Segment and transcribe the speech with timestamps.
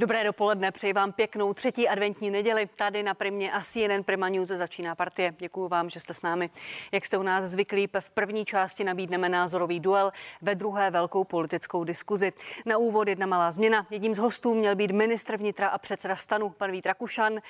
[0.00, 2.66] Dobré dopoledne, přeji vám pěknou třetí adventní neděli.
[2.66, 5.34] Tady na Primě a CNN Prima News začíná partie.
[5.38, 6.50] Děkuji vám, že jste s námi.
[6.92, 11.84] Jak jste u nás zvyklí, v první části nabídneme názorový duel, ve druhé velkou politickou
[11.84, 12.32] diskuzi.
[12.66, 13.86] Na úvod jedna malá změna.
[13.90, 17.40] Jedním z hostů měl být ministr vnitra a předseda stanu, pan Vít Rakušan.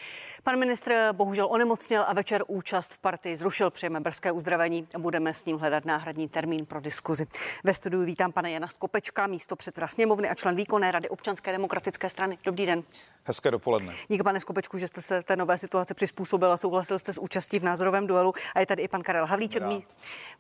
[0.42, 3.70] Pan ministr bohužel onemocněl a večer účast v partii zrušil.
[3.70, 7.26] Přejeme brzké uzdravení a budeme s ním hledat náhradní termín pro diskuzi.
[7.64, 12.08] Ve studiu vítám pana Jana Skopečka, místo předseda sněmovny a člen výkonné rady občanské demokratické
[12.08, 12.37] strany.
[12.44, 12.82] Dobrý den.
[13.28, 13.94] Hezké dopoledne.
[14.08, 17.58] Díky, pane Skopečku, že jste se té nové situace přizpůsobil a souhlasil jste s účastí
[17.58, 18.32] v názorovém duelu.
[18.54, 19.84] A je tady i pan Karel Havlíček, mí,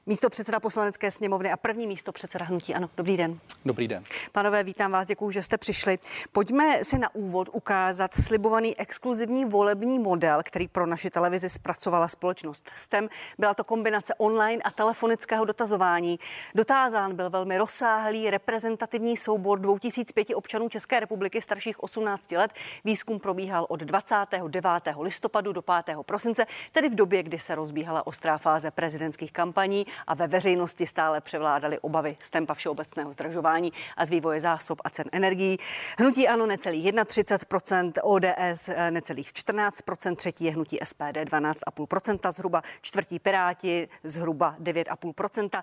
[0.06, 2.74] místo předseda poslanecké sněmovny a první místo předseda hnutí.
[2.74, 3.38] Ano, dobrý den.
[3.64, 4.04] Dobrý den.
[4.32, 5.98] Panové, vítám vás, děkuji, že jste přišli.
[6.32, 12.70] Pojďme si na úvod ukázat slibovaný exkluzivní volební model, který pro naši televizi zpracovala společnost
[12.74, 13.08] STEM.
[13.38, 16.18] Byla to kombinace online a telefonického dotazování.
[16.54, 22.52] Dotázán byl velmi rozsáhlý reprezentativní soubor 2005 občanů České republiky starších 18 let.
[22.84, 24.64] Výzkum probíhal od 29.
[25.00, 25.96] listopadu do 5.
[26.06, 31.20] prosince, tedy v době, kdy se rozbíhala ostrá fáze prezidentských kampaní a ve veřejnosti stále
[31.20, 35.58] převládaly obavy z tempa všeobecného zdražování a z vývoje zásob a cen energií.
[35.98, 43.88] Hnutí ano necelých 31%, ODS necelých 14%, třetí je hnutí SPD 12,5%, zhruba čtvrtí Piráti
[44.04, 45.62] zhruba 9,5%.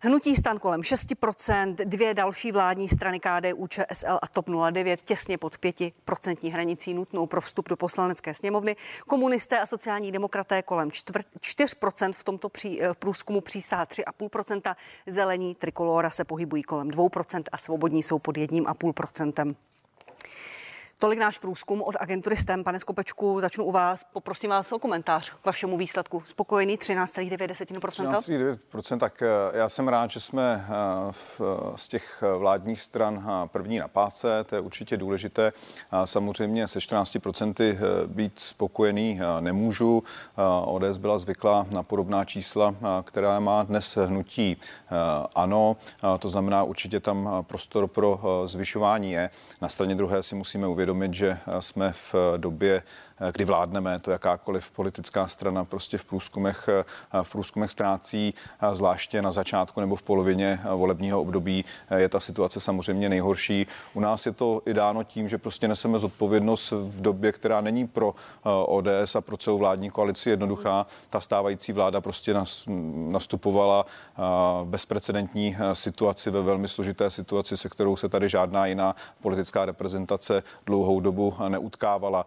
[0.00, 5.56] Hnutí stan kolem 6%, dvě další vládní strany KDU, ČSL a TOP 09 těsně pod
[5.56, 8.76] 5% hranicí nutnou pro vstup do poslanecké sněmovny.
[9.06, 14.74] Komunisté a sociální demokraté kolem 4% v tomto pří, v průzkumu přísá 3,5%.
[15.06, 19.54] Zelení trikolora se pohybují kolem 2% a svobodní jsou pod 1,5%.
[21.00, 22.64] Tolik náš průzkum od agentury STEM.
[22.64, 24.04] Pane Skopečku, začnu u vás.
[24.12, 26.22] Poprosím vás o komentář k vašemu výsledku.
[26.24, 27.76] Spokojený 13,9%?
[27.78, 30.72] 13,9%, tak eh, já jsem rád, že jsme eh,
[31.10, 31.40] v,
[31.76, 35.52] z těch vládních stran eh, první na páce, to je určitě důležité.
[36.04, 37.54] Samozřejmě se 14%
[38.06, 40.02] být spokojený nemůžu.
[40.64, 42.74] ODS byla zvyklá na podobná čísla,
[43.04, 44.56] která má dnes hnutí
[45.34, 45.76] ano.
[46.18, 49.30] To znamená, určitě tam prostor pro zvyšování je.
[49.62, 52.82] Na straně druhé si musíme uvědomit, uvědomit, že jsme v době
[53.32, 56.68] kdy vládneme, to jakákoliv politická strana prostě v průzkumech,
[57.22, 58.34] v průzkumech ztrácí,
[58.72, 61.64] zvláště na začátku nebo v polovině volebního období
[61.96, 63.66] je ta situace samozřejmě nejhorší.
[63.94, 67.86] U nás je to i dáno tím, že prostě neseme zodpovědnost v době, která není
[67.86, 68.14] pro
[68.66, 70.86] ODS a pro celou vládní koalici jednoduchá.
[71.10, 72.34] Ta stávající vláda prostě
[72.94, 73.86] nastupovala
[74.64, 81.00] bezprecedentní situaci ve velmi složité situaci, se kterou se tady žádná jiná politická reprezentace dlouhou
[81.00, 82.26] dobu neutkávala.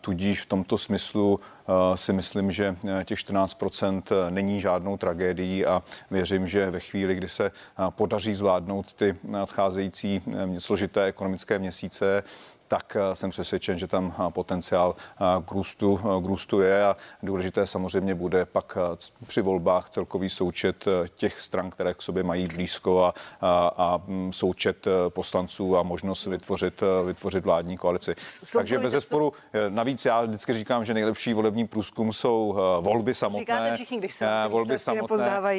[0.00, 4.96] Tudíž Tudíž v tomto smyslu eh, si myslím, že eh, těch 14 eh, není žádnou
[4.96, 7.50] tragédií a věřím, že ve chvíli, kdy se
[7.90, 10.22] podaří zvládnout ty nadcházející
[10.58, 12.22] složité ekonomické měsíce,
[12.70, 16.96] tak eh, jsem přesvědčen, že tam eh, potenciál eh, k růstu, k růstu je a
[17.22, 18.78] důležité samozřejmě bude pak
[19.26, 20.84] při volbách celkový součet
[21.16, 26.26] těch stran, které k sobě mají blízko a, a, a mm, součet poslanců a možnost
[26.26, 28.14] vytvořit, vytvořit vládní koalici.
[28.28, 29.32] Jsou Takže bez zesporu,
[29.68, 33.40] navíc já vždycky říkám, že nejlepší volební průzkum jsou volby samotné.
[33.40, 35.52] Říkáte všichni, když se volby samotné.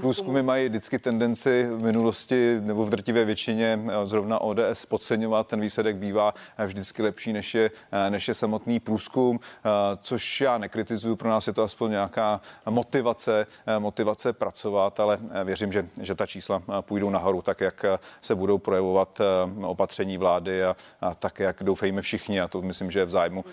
[0.00, 5.46] Průzkumy mají vždycky tendenci v minulosti nebo v drtivé většině zrovna ODS podceňovat.
[5.46, 6.34] Ten výsledek bývá
[6.66, 7.70] vždycky lepší, než je,
[8.08, 9.40] než je samotný průzkum,
[10.00, 11.16] což já nekritizuju.
[11.16, 12.40] Pro nás je to aspoň nějaká
[12.70, 13.46] motivace,
[13.78, 17.84] motivace pracovat, ale věřím, že, že ta čísla půjdou nahoru, tak jak
[18.20, 19.20] se budou projevovat
[19.62, 22.40] opatření vlády a, a tak, jak doufejme všichni.
[22.40, 23.44] A to myslím, že je v zájmu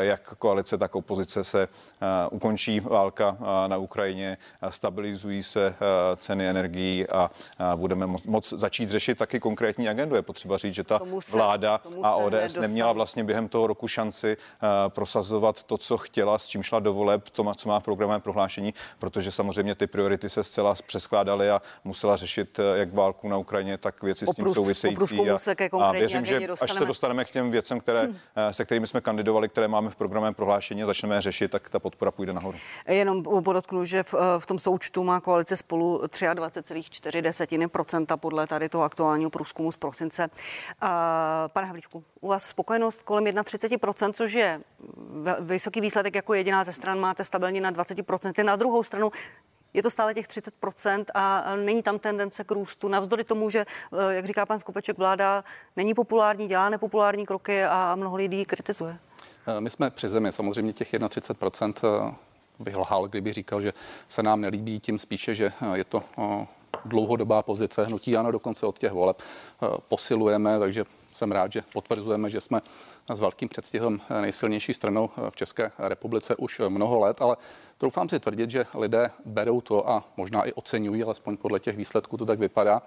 [0.00, 1.68] jak koalice, tak opozice se
[2.30, 4.38] ukončí válka na Ukrajině,
[4.70, 5.74] stabilizují se
[6.16, 7.30] ceny energií a
[7.76, 10.14] budeme moc začít řešit taky konkrétní agendu.
[10.16, 11.00] Je potřeba říct, že ta
[11.32, 16.38] vláda a ODS ODS neměla vlastně během toho roku šanci uh, prosazovat to, co chtěla,
[16.38, 20.44] s čím šla do voleb, to, co má programové prohlášení, protože samozřejmě ty priority se
[20.44, 24.54] zcela přeskládaly a musela řešit uh, jak válku na Ukrajině, tak věci s tím průz,
[24.54, 25.30] související.
[25.30, 28.10] A, se a věřím, že až se dostaneme k těm věcem, které, hmm.
[28.10, 28.16] uh,
[28.50, 32.10] se kterými jsme kandidovali, které máme v programovém prohlášení a začneme řešit, tak ta podpora
[32.10, 32.58] půjde nahoru.
[32.88, 39.30] Jenom podotknu, že v, v tom součtu má koalice spolu 23,4% podle tady toho aktuálního
[39.30, 40.30] průzkumu z prosince.
[40.82, 40.88] Uh,
[41.46, 44.60] pane Havlíčku, u vás spokojenost kolem 31%, což je
[45.40, 48.44] vysoký výsledek jako jediná ze stran, máte stabilně na 20%.
[48.44, 49.10] Na druhou stranu
[49.74, 52.88] je to stále těch 30% a není tam tendence k růstu.
[52.88, 53.60] Navzdory tomu, že,
[53.92, 55.44] eh, jak říká pan Skopeček, vláda
[55.76, 58.98] není populární, dělá nepopulární kroky a mnoho lidí kritizuje.
[59.46, 62.14] Eh, my jsme při zemi, samozřejmě těch 31% eh,
[62.58, 63.72] bych lhal, kdyby říkal, že
[64.08, 66.02] se nám nelíbí, tím spíše, že je to
[66.84, 69.22] dlouhodobá pozice hnutí ano, dokonce od těch voleb
[69.88, 72.60] posilujeme, takže jsem rád, že potvrzujeme, že jsme
[73.14, 77.36] s velkým předstihem nejsilnější stranou v České republice už mnoho let, ale
[77.78, 82.16] troufám si tvrdit, že lidé berou to a možná i oceňují, alespoň podle těch výsledků
[82.16, 82.82] to tak vypadá,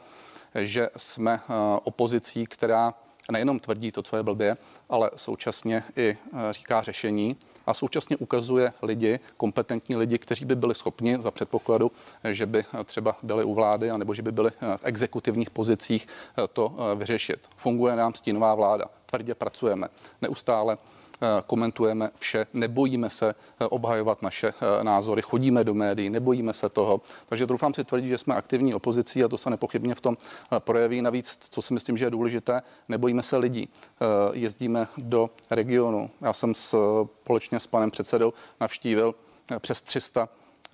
[0.56, 1.40] že jsme
[1.84, 2.94] opozicí, která
[3.32, 4.58] nejenom tvrdí to, co je blbě,
[4.90, 6.18] ale současně i
[6.52, 11.92] říká řešení a současně ukazuje lidi, kompetentní lidi, kteří by byli schopni za předpokladu,
[12.32, 16.08] že by třeba byli u vlády, anebo že by byli v exekutivních pozicích
[16.54, 17.40] to vyřešit.
[17.56, 19.88] Funguje nám stínová vláda, tvrdě pracujeme,
[20.22, 20.78] neustále
[21.24, 26.70] Eh, komentujeme vše, nebojíme se eh, obhajovat naše eh, názory, chodíme do médií, nebojíme se
[26.70, 27.02] toho.
[27.30, 30.18] Takže doufám si tvrdit, že jsme aktivní opozicí a to se nepochybně v tom
[30.60, 31.02] projeví.
[31.02, 33.70] Navíc, co si myslím, že je důležité, nebojíme se lidí.
[34.34, 36.10] Jezdíme do regionu.
[36.22, 39.16] Já jsem společně s panem předsedou navštívil
[39.60, 40.30] přes 300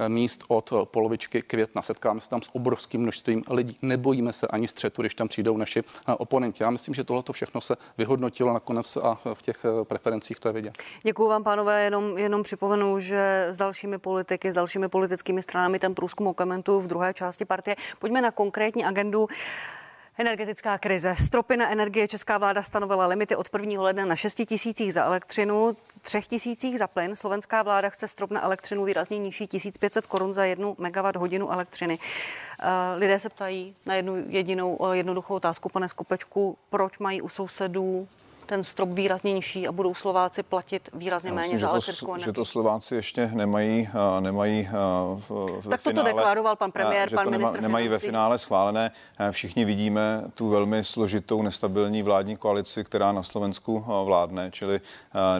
[0.07, 1.81] míst od polovičky května.
[1.81, 3.77] Setkáme se tam s obrovským množstvím lidí.
[3.81, 6.63] Nebojíme se ani střetu, když tam přijdou naši eh, oponenti.
[6.63, 10.53] Já myslím, že tohle všechno se vyhodnotilo nakonec a v těch eh, preferencích to je
[10.53, 10.77] vidět.
[11.03, 11.83] Děkuji vám, pánové.
[11.83, 16.87] Jenom, jenom připomenu, že s dalšími politiky, s dalšími politickými stranami ten průzkum okomentu v
[16.87, 17.75] druhé části partie.
[17.99, 19.27] Pojďme na konkrétní agendu.
[20.19, 21.15] Energetická krize.
[21.15, 23.81] Stropy na energie česká vláda stanovila limity od 1.
[23.81, 27.15] ledna na 6 tisících za elektřinu, 3 tisících za plyn.
[27.15, 31.99] Slovenská vláda chce strop na elektřinu výrazně nižší 1500 korun za jednu megawatt hodinu elektřiny.
[31.99, 38.07] Eh, lidé se ptají na jednu jedinou jednoduchou otázku, pane Skopečku, proč mají u sousedů
[38.49, 42.25] ten strop výrazně nižší a budou Slováci platit výrazně méně myslím, za elektrickou energii.
[42.25, 44.69] Že to Slováci ještě nemají, uh, nemají
[45.13, 45.19] uh,
[45.61, 48.05] v, Tak to deklaroval pan premiér, pan ministr nema, Nemají financí.
[48.05, 48.91] ve finále schválené.
[49.31, 54.81] Všichni vidíme tu velmi složitou, nestabilní vládní koalici, která na Slovensku vládne, čili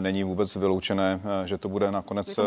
[0.00, 2.38] není vůbec vyloučené, že to bude nakonec,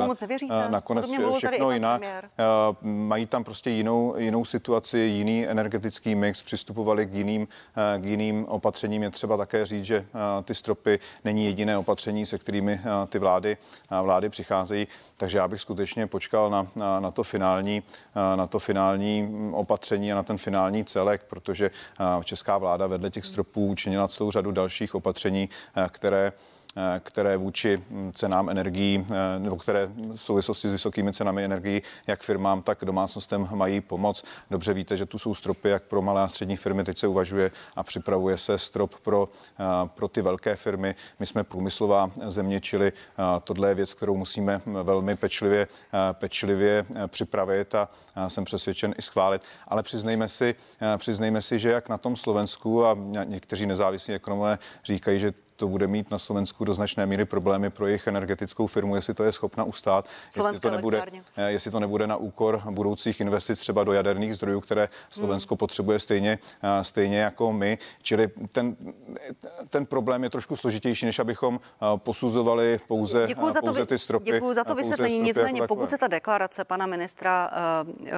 [0.69, 2.01] nakonec všechno jinak.
[2.01, 7.47] Uh, mají tam prostě jinou, jinou situaci, jiný energetický mix, přistupovali k jiným,
[7.97, 9.03] k jiným opatřením.
[9.03, 10.05] Je třeba také říct, že
[10.43, 13.57] ty ty stropy není jediné opatření, se kterými eh, ty vlády,
[13.91, 14.87] eh, vlády přicházejí.
[15.17, 17.83] Takže já bych skutečně počkal na, na, na, to, finální,
[18.15, 21.71] eh, na to finální mm, opatření a na ten finální celek, protože
[22.23, 25.49] česká vláda vedle těch stropů učinila celou řadu dalších opatření,
[25.89, 26.33] které
[26.99, 32.21] které vůči hm, cenám energií, eh, nebo které v souvislosti s vysokými cenami energií, jak
[32.21, 34.23] firmám, tak domácnostem mají pomoc.
[34.51, 36.83] Dobře víte, že tu jsou stropy jak pro malé a střední firmy.
[36.83, 39.29] Teď se uvažuje a připravuje se strop pro,
[39.59, 40.95] eh, pro ty velké firmy.
[41.19, 42.93] My jsme průmyslová země, čili
[43.43, 45.67] tohle je věc, kterou musíme hm, velmi pečlivě,
[46.11, 47.89] pečlivě připravit a
[48.27, 49.41] jsem přesvědčen i schválit.
[49.67, 50.55] Ale přiznejme si,
[50.97, 55.87] přiznejme si, že jak na tom Slovensku a někteří nezávislí ekonomové říkají, že to bude
[55.87, 59.63] mít na Slovensku do značné míry problémy pro jejich energetickou firmu, jestli to je schopna
[59.63, 61.03] ustát, jestli to, nebude,
[61.37, 65.57] eh, jestli to nebude na úkor budoucích investic třeba do jaderných zdrojů, které Slovensko hmm.
[65.57, 67.77] potřebuje stejně, eh, stejně jako my.
[68.01, 68.75] Čili ten,
[69.69, 73.97] ten problém je trošku složitější, než abychom eh, posuzovali pouze, děkuji za pouze to, ty
[73.97, 74.31] stropy.
[74.31, 75.19] Děkuji za to vysvětlení.
[75.19, 77.51] Nicméně, jako pokud se ta deklarace pana ministra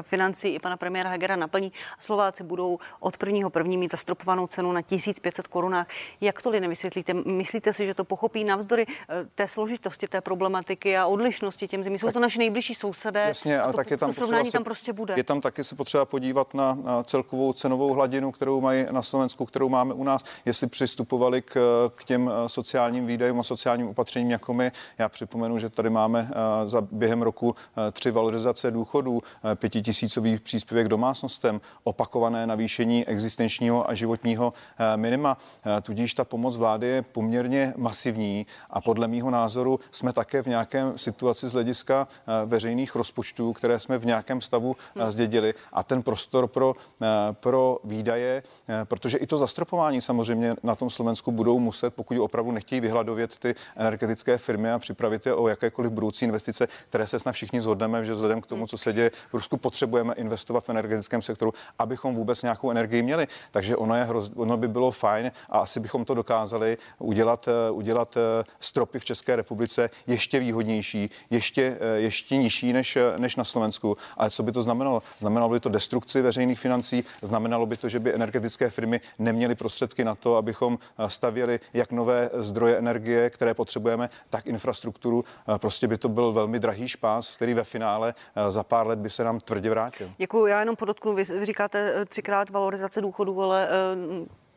[0.01, 4.81] financí i pana premiéra Hegera naplní, Slováci budou od prvního první mít zastropovanou cenu na
[4.81, 5.87] 1500 korunách,
[6.21, 7.13] jak to lidem vysvětlíte?
[7.35, 11.99] Myslíte si, že to pochopí navzdory eh, té složitosti té problematiky a odlišnosti těm zemí?
[11.99, 13.25] Jsou to naši nejbližší sousedé.
[13.27, 15.13] Jasně, ale to, tak je tam, to srovnání tam prostě bude.
[15.17, 19.45] Je tam taky se potřeba podívat na, na celkovou cenovou hladinu, kterou mají na Slovensku,
[19.45, 20.23] kterou máme u nás.
[20.45, 24.71] Jestli přistupovali k, k těm eh, sociálním výdajům a sociálním opatřením jako my.
[24.97, 27.55] Já připomenu, že tady máme eh, za během roku
[27.91, 29.21] tři valorizace důchodů,
[29.55, 34.53] pětitisícový příspěvek domácnostem, opakované navýšení existenčního a životního
[34.95, 35.37] minima.
[35.81, 40.97] Tudíž ta pomoc vlády je poměrně masivní a podle mýho názoru jsme také v nějakém
[40.97, 45.11] situaci z hlediska eh, veřejných rozpočtů, které jsme v nějakém stavu eh, hmm.
[45.11, 48.43] zdědili a ten prostor pro, eh, pro výdaje,
[48.83, 53.55] protože i to zastropování samozřejmě na tom Slovensku budou muset, pokud opravdu nechtějí vyhladovět ty
[53.75, 58.13] energetické firmy a připravit je o jakékoliv budoucí investice, které se snad všichni zhodneme, že
[58.13, 62.41] vzhledem k tomu, co se děje v Rusku, potřebujeme investovat v energetickém sektoru, abychom vůbec
[62.41, 63.27] nějakou energii měli.
[63.51, 67.71] Takže ono, je hroz, ono by bylo fajn a asi bychom to dokázali udělat, eh,
[67.71, 73.43] udělat eh, stropy v České republice ještě výhodnější, ještě, eh, ještě nižší než, než na
[73.43, 73.97] Slovensku.
[74.17, 75.03] Ale co by to znamenalo?
[75.19, 80.03] Znamenalo by to destrukci veřejných financí, znamenalo by to, že by energetické firmy neměly prostředky
[80.03, 85.23] na to, abychom stavěli jak nové zdroje energie, které potřebujeme, tak infrastrukturu.
[85.57, 88.13] Prostě by to byl velmi drahý špás, který ve finále
[88.49, 90.11] za pár let by se nám tvrdě vrátil.
[90.17, 90.45] Děkuji.
[90.45, 93.69] Já jenom podotknu, vy říkáte třikrát valorizace důchodů, ale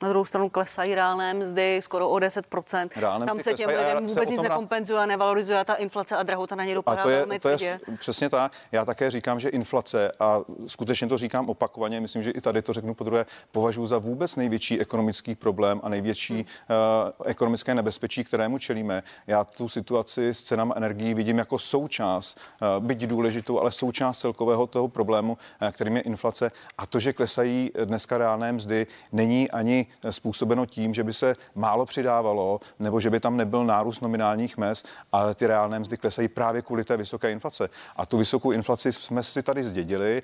[0.02, 2.88] Na druhou stranu klesají reálné mzdy skoro o 10%.
[2.96, 6.74] Reálné Tam se těm lidem vůbec nic nekompenzuje, nevalorizuje ta inflace a drahota na ně
[6.74, 8.52] dopadá a to je, velmi to je přesně tak.
[8.72, 12.72] Já také říkám, že inflace, a skutečně to říkám opakovaně, myslím, že i tady to
[12.72, 16.44] řeknu podruhé, považuji za vůbec největší ekonomický problém a největší hmm.
[16.44, 19.02] uh, ekonomické nebezpečí, kterému čelíme.
[19.26, 22.38] Já tu situaci s cenami energií vidím jako součást,
[22.78, 26.52] uh, byť důležitou, ale součást celkového toho problému, uh, kterým je inflace.
[26.78, 31.87] A to, že klesají dneska reálné mzdy, není ani způsobeno tím, že by se málo
[31.87, 36.62] přidávalo, nebo že by tam nebyl nárůst nominálních mest, ale ty reálné mzdy klesají právě
[36.62, 37.71] kvůli té vysoké inflace.
[37.97, 40.23] A tu vysokou inflaci jsme si tady zdědili,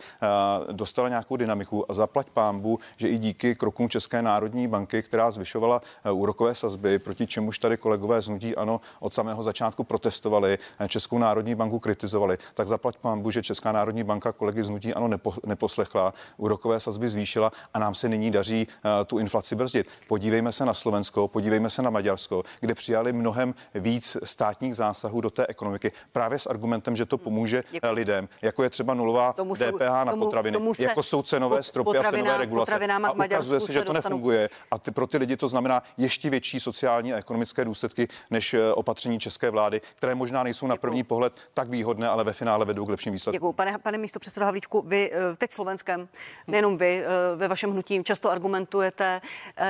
[0.72, 5.80] dostala nějakou dynamiku a zaplať pámbu, že i díky krokům České národní banky, která zvyšovala
[6.12, 11.54] úrokové sazby, proti čemuž tady kolegové z Nutí ano od samého začátku protestovali, Českou národní
[11.54, 16.14] banku kritizovali, tak zaplať pámbu, že Česká národní banka kolegy z Nutí ano nepo, neposlechla,
[16.36, 18.68] úrokové sazby zvýšila a nám se nyní daří
[19.06, 19.88] tu inflaci brzdit.
[20.08, 25.30] Podívejme se na Slovensko, podívejme se na Maďarsko, kde přijali mnohem víc státních zásahů do
[25.30, 27.90] té ekonomiky právě s argumentem, že to pomůže Děkuji.
[27.92, 31.22] lidem, jako je třeba nulová tomu se, DPH na tomu, potraviny, tomu se, jako jsou
[31.22, 32.74] cenové stropy a cenové regulace.
[33.04, 34.50] A ukazuje se, že to nefunguje.
[34.70, 38.72] A ty, pro ty lidi to znamená ještě větší sociální a ekonomické důsledky než eh,
[38.72, 42.86] opatření české vlády, které možná nejsou na první pohled tak výhodné, ale ve finále vedou
[42.86, 43.36] k lepším výsledkům.
[43.36, 43.52] Děkuji.
[43.52, 46.08] Pane, pane místo předsedo Havlíčku, vy eh, teď Slovenskem,
[46.46, 49.20] nejenom vy, eh, ve vašem hnutí často argumentujete.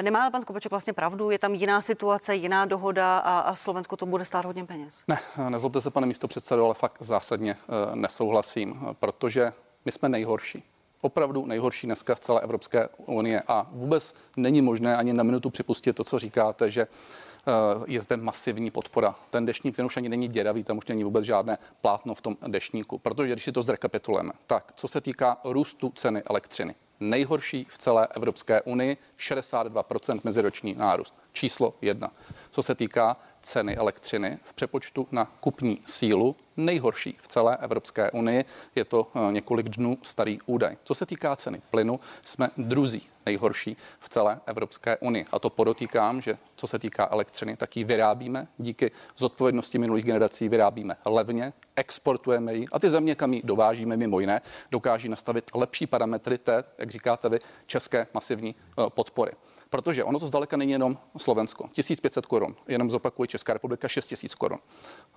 [0.02, 1.30] Nemá pan Skopeček vlastně pravdu?
[1.30, 5.04] Je tam jiná situace, jiná dohoda a, a Slovensko to bude stát hodně peněz?
[5.08, 7.56] Ne, nezlobte se, pane místo předsedo, ale fakt zásadně
[7.94, 9.52] nesouhlasím, protože
[9.84, 10.64] my jsme nejhorší
[11.04, 15.92] opravdu nejhorší dneska v celé Evropské unie a vůbec není možné ani na minutu připustit
[15.92, 17.52] to, co říkáte, že eh,
[17.86, 19.14] je zde masivní podpora.
[19.30, 22.36] Ten deštník, ten už ani není děravý, tam už není vůbec žádné plátno v tom
[22.46, 22.98] deštníku.
[22.98, 28.08] Protože když si to zrekapitulujeme, tak co se týká růstu ceny elektřiny, nejhorší v celé
[28.16, 31.14] Evropské unii, 62% meziroční nárůst.
[31.32, 32.10] Číslo jedna.
[32.50, 38.44] Co se týká ceny elektřiny v přepočtu na kupní sílu nejhorší v celé Evropské unii.
[38.74, 40.76] Je to eh, několik dnů starý údaj.
[40.84, 45.26] Co se týká ceny plynu, jsme druzí nejhorší v celé Evropské unii.
[45.32, 50.48] A to podotýkám, že co se týká elektřiny, tak ji vyrábíme díky zodpovědnosti minulých generací,
[50.48, 55.86] vyrábíme levně, exportujeme ji a ty země, kam ji dovážíme mimo jiné, dokáží nastavit lepší
[55.86, 59.32] parametry té, jak říkáte vy, české masivní eh, podpory.
[59.74, 61.68] Protože ono to zdaleka není jenom Slovensko.
[61.72, 64.58] 1500 korun, jenom zopakuju Česká republika 6000 korun.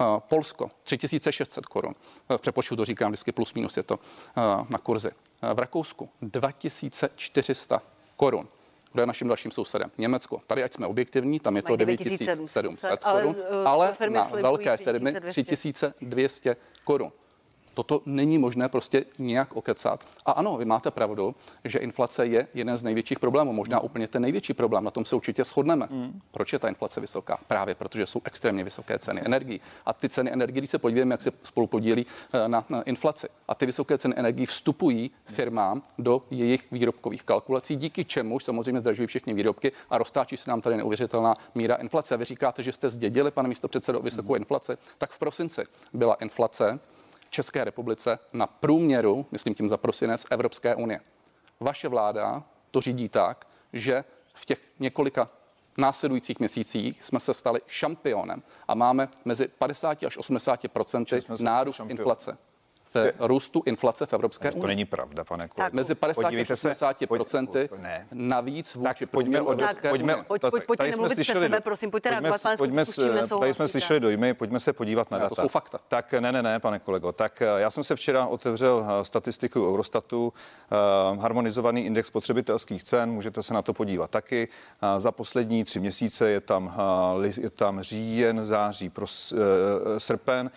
[0.01, 1.95] Eh, Polsko 3600 korun.
[2.29, 3.99] Eh, v přepočtu to říkám vždycky plus minus je to
[4.37, 5.09] eh, na kurzy.
[5.53, 7.81] V Rakousku 2400
[8.15, 8.47] korun.
[8.93, 9.91] Kdo je naším dalším sousedem?
[9.97, 10.41] Německo.
[10.47, 13.35] Tady, ať jsme objektivní, tam je to 9700 korun,
[13.65, 17.11] ale, ale na velké firmy 3200 korun.
[17.77, 20.05] Toto není možné prostě nějak okecat.
[20.25, 24.21] A ano, vy máte pravdu, že inflace je jeden z největších problémů, možná úplně ten
[24.21, 25.87] největší problém, na tom se určitě shodneme.
[25.89, 26.19] Mm.
[26.31, 27.39] Proč je ta inflace vysoká?
[27.47, 29.61] Právě protože jsou extrémně vysoké ceny energií.
[29.85, 33.27] A ty ceny energií, když se podíváme, jak se spolu podílí eh, na, na inflaci.
[33.47, 39.07] A ty vysoké ceny energií vstupují firmám do jejich výrobkových kalkulací, díky čemu samozřejmě zdražují
[39.07, 42.13] všechny výrobky a roztáčí se nám tady neuvěřitelná míra inflace.
[42.13, 44.37] A vy říkáte, že jste zdědili, pane místo předsedo, vysokou mm.
[44.37, 44.77] inflaci.
[44.97, 45.61] Tak v prosinci
[45.93, 46.79] byla inflace
[47.29, 50.99] České republice na průměru, myslím tím za prosinec, Evropské unie.
[51.59, 54.03] Vaše vláda to řídí tak, že
[54.33, 55.29] v těch několika
[55.77, 62.37] následujících měsících jsme se stali šampionem a máme mezi 50 až 80% nárůst inflace
[62.97, 64.61] v růstu inflace v Evropské unii.
[64.61, 65.75] To není pravda, pane kolego.
[65.75, 67.69] Mezi 50 a 80 procenty
[68.13, 72.43] navíc vůči tak pojďme, od, pojďme, pojď, pojď, pojďte nemluvit přes sebe, prosím, pojďte reagovat,
[72.43, 72.85] pane pojďme,
[73.39, 75.35] Tady jsme slyšeli dojmy, pojďme se podívat na data.
[75.35, 75.79] To jsou fakta.
[75.87, 77.11] Tak ne, ne, ne, pane kolego.
[77.11, 80.33] Tak eh, já jsem se včera otevřel eh, statistiku Eurostatu,
[81.13, 84.47] uh, harmonizovaný index spotřebitelských cen, můžete se na to podívat taky.
[84.83, 86.75] Uh, za poslední tři měsíce je tam,
[87.15, 89.33] uh, je tam říjen, září, pros,
[89.97, 90.51] srpen,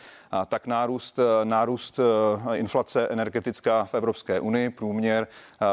[0.48, 5.28] tak nárůst, nárůst Eh, inflace energetická v Evropské unii, průměr
[5.60, 5.66] eh,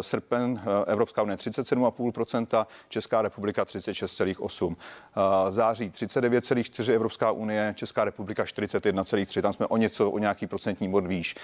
[0.00, 4.74] srpen eh, Evropská unie 37,5%, Česká republika 36,8%.
[5.48, 11.06] Září 39,4% Evropská unie, Česká republika 41,3%, tam jsme o něco, o nějaký procentní bod
[11.06, 11.34] výš.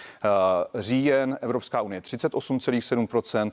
[0.74, 3.52] Říjen Evropská unie 38,7%,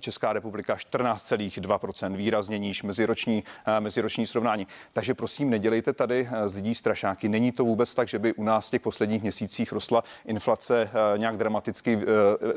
[0.00, 3.44] Česká republika 14,2%, výrazně níž meziroční,
[3.80, 4.66] meziroční srovnání.
[4.92, 7.28] Takže prosím, nedělejte tady z lidí strašáky.
[7.28, 10.90] Není to vůbec tak, že by u nás v těch posledních měsících rostla klesla inflace
[11.16, 11.98] nějak dramaticky,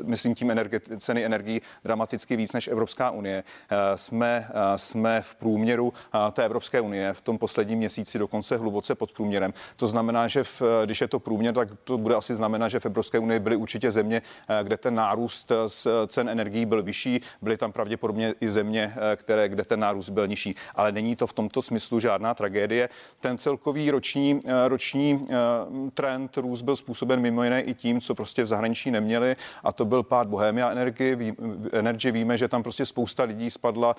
[0.04, 3.44] myslím tím energie, ceny energií dramaticky víc než Evropská unie.
[3.96, 5.92] Jsme, jsme v průměru
[6.32, 9.52] té Evropské unie v tom posledním měsíci dokonce hluboce pod průměrem.
[9.76, 12.86] To znamená, že v, když je to průměr, tak to bude asi znamenat, že v
[12.86, 14.22] Evropské unii byly určitě země,
[14.62, 19.64] kde ten nárůst z cen energií byl vyšší, byly tam pravděpodobně i země, které, kde
[19.64, 20.54] ten nárůst byl nižší.
[20.74, 22.88] Ale není to v tomto smyslu žádná tragédie.
[23.20, 25.26] Ten celkový roční, roční
[25.94, 29.84] trend růst byl způsoben mimo jiné i tím, co prostě v zahraničí neměli, a to
[29.84, 31.34] byl pád Bohemia Energy.
[31.72, 33.96] Energy víme, že tam prostě spousta lidí spadla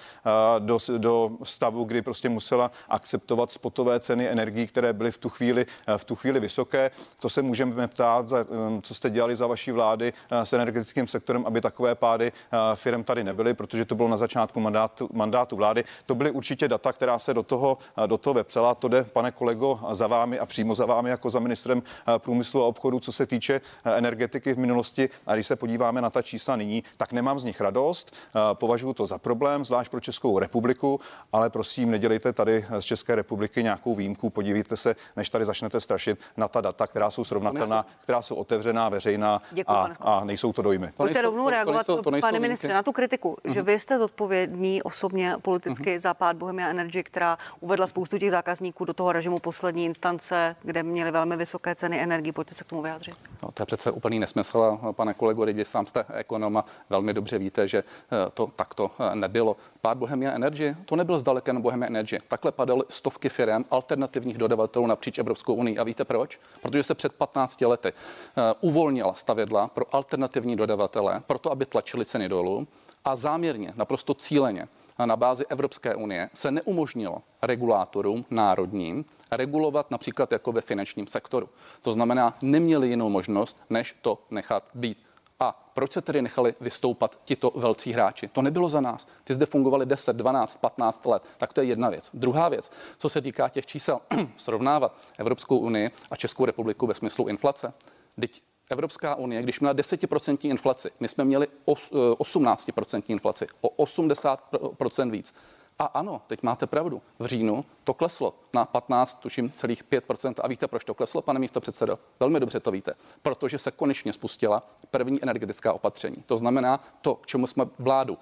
[0.59, 5.65] do, do stavu, kdy prostě musela akceptovat spotové ceny energií, které byly v tu chvíli,
[5.97, 6.91] v tu chvíli vysoké.
[7.19, 8.45] To se můžeme ptát, za,
[8.81, 12.31] co jste dělali za vaší vlády s energetickým sektorem, aby takové pády
[12.75, 15.83] firm tady nebyly, protože to bylo na začátku mandátu, mandátu vlády.
[16.05, 18.75] To byly určitě data, která se do toho, do toho vepsala.
[18.75, 21.83] To jde, pane kolego, za vámi a přímo za vámi jako za ministrem
[22.17, 25.09] průmyslu a obchodu, co se týče energetiky v minulosti.
[25.27, 28.15] A když se podíváme na ta čísla nyní, tak nemám z nich radost.
[28.53, 30.99] Považuji to za problém, zvlášť pro Českou republiku,
[31.33, 34.29] ale prosím, nedělejte tady z České republiky nějakou výjimku.
[34.29, 38.89] Podívejte se, než tady začnete strašit na ta data, která jsou srovnatelná, která jsou otevřená,
[38.89, 40.91] veřejná Děkuji, a, a nejsou to dojmy.
[40.97, 43.53] Pojďte rovnou reagovat, to nejsou, to nejsou pane ministře, na tu kritiku, uh-huh.
[43.53, 45.99] že vy jste zodpovědný osobně politicky uh-huh.
[45.99, 50.83] za pád Bohemia Energy, která uvedla spoustu těch zákazníků do toho režimu poslední instance, kde
[50.83, 52.31] měli velmi vysoké ceny energii.
[52.31, 53.08] Pojďte se k tomu vyjádřit.
[53.43, 57.37] No, to je přece úplný nesmysl, pane kolego, když sám jste ekonom a velmi dobře
[57.37, 59.57] víte, že eh, to takto eh, nebylo.
[59.81, 62.19] Pád Bohemia Energy, to nebyl zdaleka jen Bohemia Energy.
[62.27, 65.77] Takhle padaly stovky firm alternativních dodavatelů napříč Evropskou unii.
[65.77, 66.39] A víte proč?
[66.61, 72.29] Protože se před 15 lety uh, uvolnila stavědla pro alternativní dodavatele, proto aby tlačili ceny
[72.29, 72.67] dolů
[73.05, 74.67] a záměrně, naprosto cíleně
[75.05, 81.49] na bázi Evropské unie se neumožnilo regulátorům národním regulovat například jako ve finančním sektoru.
[81.81, 84.97] To znamená, neměli jinou možnost, než to nechat být.
[85.39, 88.27] A proč se tedy nechali vystoupat tito velcí hráči?
[88.27, 89.07] To nebylo za nás.
[89.23, 91.23] Ty zde fungovali 10, 12, 15 let.
[91.37, 92.09] Tak to je jedna věc.
[92.13, 93.99] Druhá věc, co se týká těch čísel,
[94.37, 97.73] srovnávat Evropskou unii a Českou republiku ve smyslu inflace.
[98.19, 105.11] Teď Evropská unie, když měla 10% inflaci, my jsme měli 18% eh, inflaci, o 80%
[105.11, 105.33] víc.
[105.79, 107.01] A ano, teď máte pravdu.
[107.19, 110.33] V říjnu to kleslo na 15, tuším, celých 5%.
[110.43, 111.99] A víte, proč to kleslo, pane místo předsedo?
[112.19, 112.93] Velmi dobře to víte.
[113.21, 116.23] Protože se konečně spustila první energetická opatření.
[116.25, 118.17] To znamená to, k čemu jsme vládu,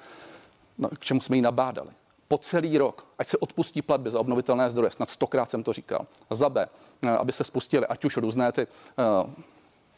[0.77, 1.89] no, k čemu jsme ji nabádali.
[2.27, 6.05] Po celý rok, ať se odpustí platby za obnovitelné zdroje, snad stokrát jsem to říkal.
[6.29, 6.67] Za B,
[7.05, 9.31] eh, aby se spustily ať už různé ty uh,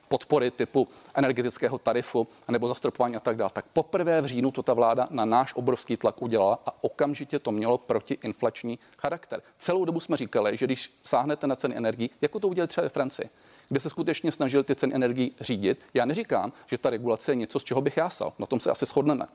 [0.09, 3.51] podpory typu energetického tarifu nebo zastropování a tak dále.
[3.53, 7.51] Tak poprvé v říjnu to ta vláda na náš obrovský tlak udělala a okamžitě to
[7.51, 9.41] mělo protiinflační charakter.
[9.59, 12.89] Celou dobu jsme říkali, že když sáhnete na ceny energií, jako to udělali třeba ve
[12.89, 13.29] Francii,
[13.69, 15.85] kde se skutečně snažili ty ceny energií řídit.
[15.93, 18.33] Já neříkám, že ta regulace je něco, z čeho bych jásal.
[18.39, 19.25] Na tom se asi shodneme.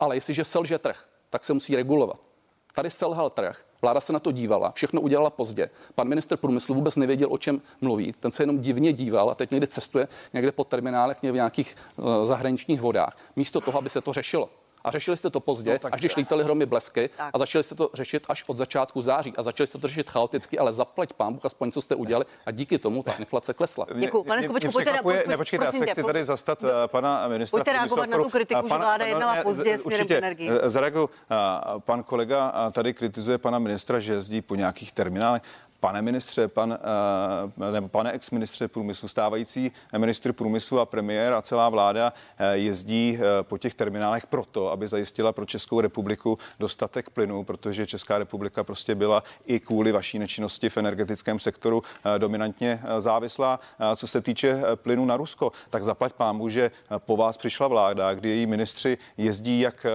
[0.00, 2.20] Ale jestliže selže trh, tak se musí regulovat.
[2.74, 5.70] Tady selhal trh Vláda se na to dívala, všechno udělala pozdě.
[5.94, 8.14] Pan minister průmyslu vůbec nevěděl, o čem mluví.
[8.20, 12.26] Ten se jenom divně díval a teď někde cestuje někde po terminálech v nějakých uh,
[12.26, 13.16] zahraničních vodách.
[13.36, 14.50] Místo toho, aby se to řešilo.
[14.88, 17.30] A řešili jste to pozdě, no, až když lítaly hromy blesky tak.
[17.32, 20.58] a začali jste to řešit až od začátku září a začali jste to řešit chaoticky,
[20.58, 23.86] ale zaplať pán Bůh, aspoň co jste udělali a díky tomu ta inflace klesla.
[23.98, 24.24] Děkuji.
[24.24, 27.56] Pane Skopečku, pojďte Ne, počkejte, já se chci tady zastat uh, pana ministra.
[27.56, 30.50] Pojďte reagovat na tu kritiku, pan, že vláda jednala no, pozdě směrem k energii.
[30.50, 31.10] Eh, zareaguju.
[31.78, 35.42] Pan kolega tady kritizuje pana ministra, že jezdí po nějakých terminálech.
[35.80, 36.78] Pane ministře, pan,
[37.68, 43.18] eh, nebo pane ex-ministře průmyslu, stávající ministr průmyslu a premiér a celá vláda eh, jezdí
[43.18, 48.64] eh, po těch terminálech proto, aby zajistila pro Českou republiku dostatek plynu, protože Česká republika
[48.64, 51.82] prostě byla i kvůli vaší nečinnosti v energetickém sektoru
[52.18, 53.60] dominantně závislá.
[53.96, 58.28] Co se týče plynu na Rusko, tak zaplať pámu, že po vás přišla vláda, kdy
[58.28, 59.86] její ministři jezdí, jak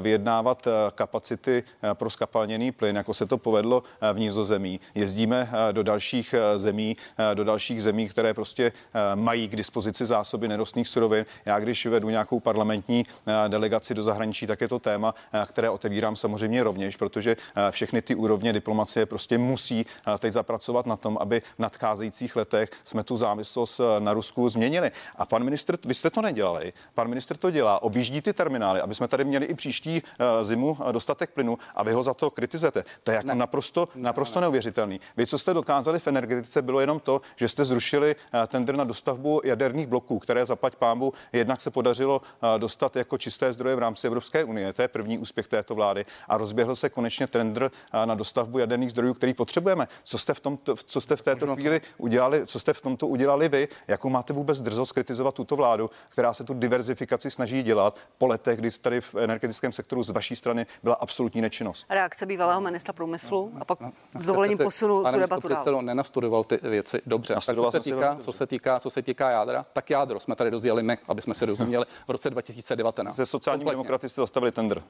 [0.00, 1.62] vyjednávat kapacity
[1.94, 4.80] pro skapalněný plyn, jako se to povedlo v Nízozemí.
[4.94, 8.72] Jezdí jezdíme eh, do dalších eh, zemí, eh, do dalších zemí, které prostě
[9.14, 11.26] mají k dispozici zásoby nerostných surovin.
[11.46, 13.04] Já když vedu nějakou parlamentní
[13.48, 15.14] delegaci do zahraničí, tak je to téma,
[15.46, 17.36] které otevírám samozřejmě rovněž, protože
[17.70, 19.86] všechny ty úrovně diplomacie prostě musí
[20.18, 24.90] teď zapracovat na tom, aby v nadcházejících letech jsme tu závislost na Rusku změnili.
[25.16, 28.94] A pan ministr, vy jste to nedělali, pan ministr to dělá, objíždí ty terminály, aby
[28.94, 30.02] jsme tady měli i příští
[30.42, 32.84] zimu dostatek plynu a vy ho za to kritizujete.
[33.02, 33.34] To je jako ne.
[33.34, 35.00] naprosto, naprosto neuvěřitelný.
[35.16, 38.16] Vy, co jste dokázali v energetice, bylo jenom to, že jste zrušili
[38.48, 42.20] tender na dostavbu jaderných bloků, které zapať pámu jednak se podařilo
[42.58, 44.72] dostat jako čisté zdroje v rámci Evropské unie.
[44.72, 46.04] To je první úspěch této vlády.
[46.28, 47.70] A rozběhl se konečně tender
[48.04, 49.88] na dostavbu jaderných zdrojů, který potřebujeme.
[50.04, 53.48] Co jste v, tom, co jste v této chvíli udělali, co jste v tomto udělali
[53.48, 53.68] vy?
[53.88, 58.58] Jakou máte vůbec drzost kritizovat tuto vládu, která se tu diverzifikaci snaží dělat po letech,
[58.58, 61.86] kdy tady v energetickém sektoru z vaší strany byla absolutní nečinnost?
[61.90, 63.78] Reakce bývalého ministra průmyslu a pak
[64.18, 65.82] s dovolením posunu tu debatu dál.
[65.82, 67.34] nenastudoval ty věci dobře.
[67.34, 70.50] Tak co se, týká, co, se týká, co se týká jádra, tak jádro jsme tady
[70.50, 73.16] rozjeli my, aby jsme se rozuměli v roce 2019.
[73.16, 74.82] Se sociální demokraty jste zastavili tender.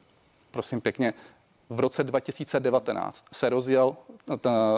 [0.51, 1.15] Prosím pěkně,
[1.71, 3.97] v roce 2019 se, rozjel,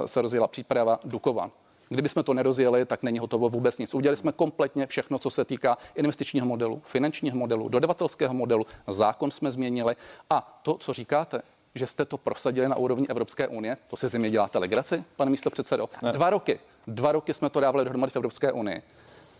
[0.07, 1.51] se rozjela příprava Dukovan.
[1.88, 3.95] Kdyby jsme to nerozjeli, tak není hotovo vůbec nic.
[3.95, 9.53] Udělali jsme kompletně všechno, co se týká investičního modelu, finančního modelu, dodavatelského modelu, zákon jsme
[9.53, 9.97] změnili
[10.31, 11.43] a to, co říkáte,
[11.74, 15.50] že jste to prosadili na úrovni Evropské unie, to si země děláte legraci, pane místo
[15.50, 15.88] předsedo.
[16.02, 16.12] Ne.
[16.12, 18.83] Dva roky, dva roky jsme to dávali dohromady v Evropské unii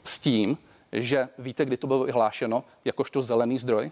[0.04, 0.58] s tím,
[0.92, 3.90] že víte, kdy to bylo vyhlášeno jakožto zelený zdroj?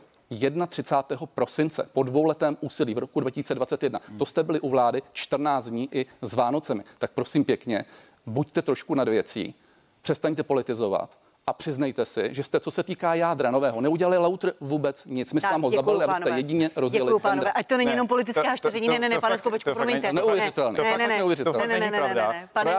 [0.69, 1.27] 31.
[1.27, 4.01] prosince po dvouletém úsilí v roku 2021.
[4.19, 6.85] To jste byli u vlády 14 dní i s Vánocemi.
[6.99, 7.85] Tak prosím pěkně,
[8.27, 9.55] buďte trošku nad věcí,
[10.03, 11.11] přestaňte politizovat
[11.49, 15.33] a přiznejte si, že jste, co se týká jádra nového, neudělali Lauter vůbec nic.
[15.33, 17.09] My jsme vám ho zabili, abyste jedině rozdělili.
[17.09, 17.53] Děkuju, pánové.
[17.53, 18.89] Ať to není jenom politická štěření.
[18.89, 20.13] Ne, ne, ne, pane Skopečku, promiňte.
[20.13, 20.83] Neuvěřitelné.
[20.83, 22.35] Ne, ne, ne, to není pravda.
[22.53, 22.79] Pane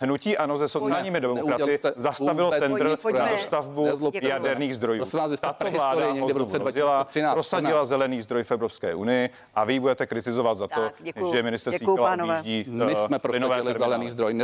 [0.00, 5.04] Hnutí ano ze sociálními demokraty zastavilo tendr na stavbu jaderných zdrojů.
[5.40, 10.54] Tato vláda ho znovu rozděla, prosadila zelený zdroj v Evropské unii a vy budete kritizovat
[10.58, 10.90] za to,
[11.32, 14.38] že ministerství objíždí My jsme prosadili zelený zdroj.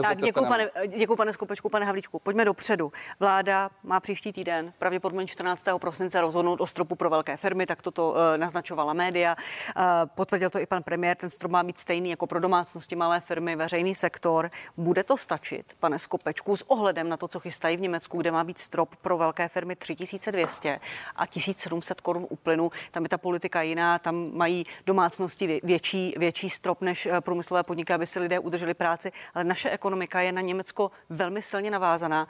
[0.97, 2.19] Děkuji, pane Skopečku, pane Havlíčku.
[2.19, 2.88] Pojďme dopředu.
[3.21, 5.63] Vláda má příští týden, pravděpodobně 14.
[5.79, 9.37] prosince, rozhodnout o stropu pro velké firmy, tak toto uh, naznačovala média.
[9.77, 9.83] Uh,
[10.15, 13.57] potvrdil to i pan premiér, ten strop má být stejný jako pro domácnosti, malé firmy,
[13.57, 14.51] veřejný sektor.
[14.77, 18.45] Bude to stačit, pane Skopečku, s ohledem na to, co chystají v Německu, kde má
[18.45, 20.81] být strop pro velké firmy 3200
[21.17, 22.71] a 1700 korun uplynu.
[22.91, 27.93] Tam je ta politika jiná, tam mají domácnosti větší, větší strop než eh, průmyslové podniky,
[27.93, 32.27] aby si lidé udrželi práci, ale naše ekonomika je na Německo velmi silně navázaná.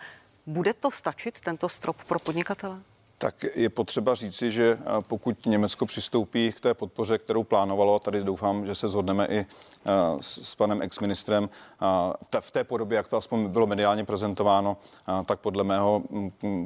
[0.48, 2.80] Bude to stačit, tento strop pro podnikatele?
[3.20, 4.78] Tak je potřeba říci, že
[5.09, 9.46] pokud Německo přistoupí k té podpoře, kterou plánovalo, tady doufám, že se zhodneme i
[10.20, 11.48] s, s panem exministrem
[12.40, 14.76] v té podobě, jak to aspoň bylo mediálně prezentováno,
[15.24, 16.02] tak podle mého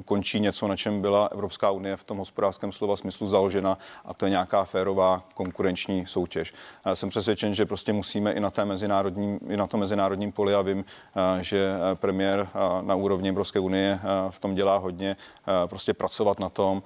[0.04, 4.26] končí něco, na čem byla Evropská unie v tom hospodářském slova smyslu založena a to
[4.26, 6.54] je nějaká férová konkurenční soutěž.
[6.94, 10.62] Jsem přesvědčen, že prostě musíme i na, té mezinárodní, i na tom mezinárodním poli a
[10.62, 10.84] vím,
[11.40, 12.48] že premiér
[12.80, 15.16] na úrovni Evropské unie v tom dělá hodně,
[15.66, 16.82] prostě pracovat na tom,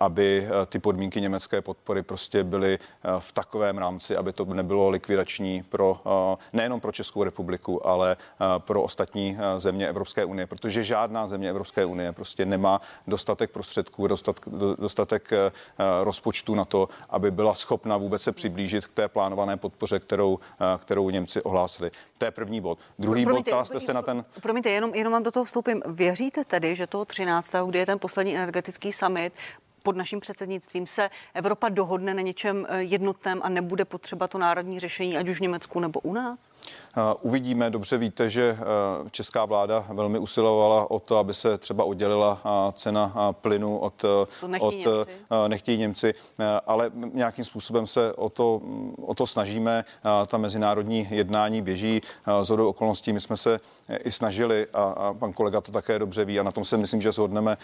[0.00, 2.78] aby ty podmínky německé podpory prostě byly
[3.18, 6.00] v takovém rámci, aby to nebylo likvidační pro
[6.52, 8.16] nejenom pro Českou republiku, ale
[8.58, 14.44] pro ostatní země Evropské unie, protože žádná země Evropské unie prostě nemá dostatek prostředků, dostatek,
[14.78, 15.30] dostatek
[16.02, 20.38] rozpočtu na to, aby byla schopna vůbec se přiblížit k té plánované podpoře, kterou,
[20.78, 21.90] kterou Němci ohlásili.
[22.18, 22.78] To je první bod.
[22.98, 24.24] Druhý promiňte, bod, jste se na ten...
[24.42, 25.82] Promiňte, jenom, jenom vám do toho vstoupím.
[25.86, 27.52] Věříte tedy, že toho 13.
[27.66, 29.32] kdy je ten poslední energetický summit,
[29.82, 34.80] pod naším předsednictvím se Evropa dohodne na něčem eh, jednotném a nebude potřeba to národní
[34.80, 36.52] řešení, ať už v Německu nebo u nás?
[37.20, 37.70] Uvidíme.
[37.70, 42.40] Dobře víte, že eh, česká vláda velmi usilovala o to, aby se třeba oddělila
[42.72, 45.12] cena plynu od, to nechtějí, od Němci.
[45.48, 46.12] nechtějí Němci,
[46.66, 48.60] ale nějakým způsobem se o to,
[49.06, 49.84] o to snažíme.
[50.26, 52.00] Ta mezinárodní jednání běží.
[52.42, 53.60] Z okolností my jsme se
[54.04, 57.00] i snažili, a, a pan kolega to také dobře ví, a na tom se myslím,
[57.00, 57.56] že shodneme,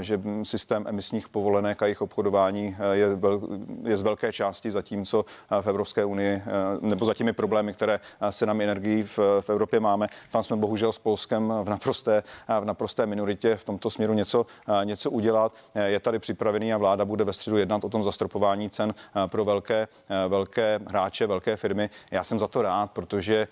[0.00, 1.28] že systém emisních
[1.58, 3.40] povolenek a jejich obchodování je, vel,
[3.84, 5.24] je z velké části zatímco
[5.60, 6.42] v Evropské unii,
[6.80, 10.06] nebo za těmi problémy, které se nám energií v, v Evropě máme.
[10.30, 12.22] Tam jsme bohužel s Polskem v naprosté,
[12.60, 14.46] v naprosté minoritě v tomto směru něco,
[14.84, 15.52] něco udělat.
[15.74, 18.94] Je tady připravený a vláda bude ve středu jednat o tom zastropování cen
[19.26, 19.88] pro velké,
[20.28, 21.90] velké hráče, velké firmy.
[22.10, 23.48] Já jsem za to rád, protože,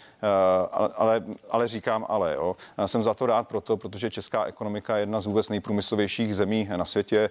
[0.94, 5.20] ale, ale říkám, ale jo, jsem za to rád proto, protože česká ekonomika je jedna
[5.20, 7.30] z vůbec nejprůmyslovějších zemí na světě,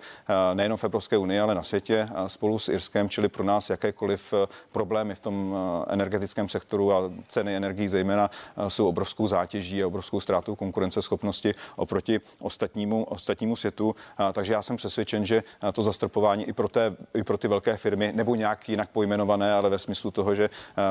[0.65, 4.33] nejenom v Evropské unii, ale na světě spolu s Irskem, čili pro nás jakékoliv
[4.71, 5.55] problémy v tom
[5.87, 8.29] energetickém sektoru a ceny energií zejména
[8.67, 13.95] jsou obrovskou zátěží a obrovskou ztrátou konkurenceschopnosti oproti ostatnímu, ostatnímu světu.
[14.33, 18.11] Takže já jsem přesvědčen, že to zastropování i pro, té, i pro ty velké firmy,
[18.15, 20.49] nebo nějak jinak pojmenované, ale ve smyslu toho, že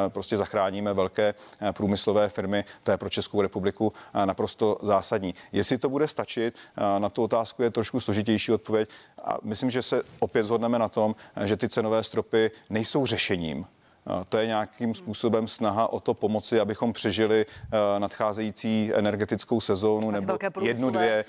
[0.08, 1.34] prostě zachráníme velké
[1.72, 3.92] průmyslové firmy, to je pro Českou republiku republiku
[4.24, 5.34] naprosto zásadní.
[5.52, 6.54] Jestli to bude stačit,
[6.98, 8.88] na tu otázku je trošku složitější odpověď.
[9.24, 13.66] A myslím, že se opět zhodneme na tom, že ty cenové stropy nejsou řešením
[14.28, 17.46] To je nějakým způsobem snaha o to pomoci, abychom přežili
[17.98, 21.24] nadcházející energetickou sezónu nebo jednu, dvě.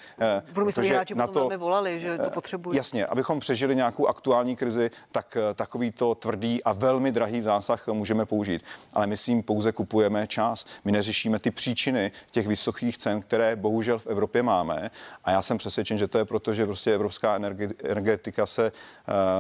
[0.54, 2.78] Průmysloví hráči na to volali, že to potřebují.
[2.78, 8.26] Jasně, abychom přežili nějakou aktuální krizi, tak takový to tvrdý a velmi drahý zásah můžeme
[8.26, 8.64] použít.
[8.94, 10.66] Ale my si jim pouze kupujeme čas.
[10.86, 14.92] My neřešíme ty příčiny těch vysokých cen, které bohužel v Evropě máme.
[15.24, 17.40] A já jsem přesvědčen, že to je proto, že prostě evropská
[17.84, 18.72] energetika se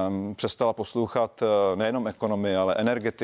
[0.08, 1.44] um, přestala poslouchat
[1.76, 2.76] nejenom ekonomie, ale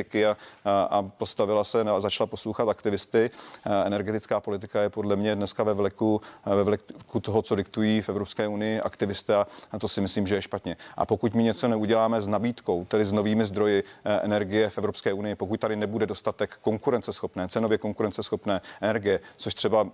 [0.01, 3.29] energetiky a, a, a postavila se a začala poslouchat aktivisty.
[3.65, 8.01] Uh, energetická politika je podle mě dneska ve vleku, uh, ve vleku toho, co diktují
[8.01, 9.35] v Evropské unii aktivisté
[9.71, 10.77] a to si myslím, že je špatně.
[10.97, 15.13] A pokud my něco neuděláme s nabídkou, tedy s novými zdroji uh, energie v Evropské
[15.13, 19.87] unii, pokud tady nebude dostatek konkurenceschopné, cenově konkurenceschopné energie, což třeba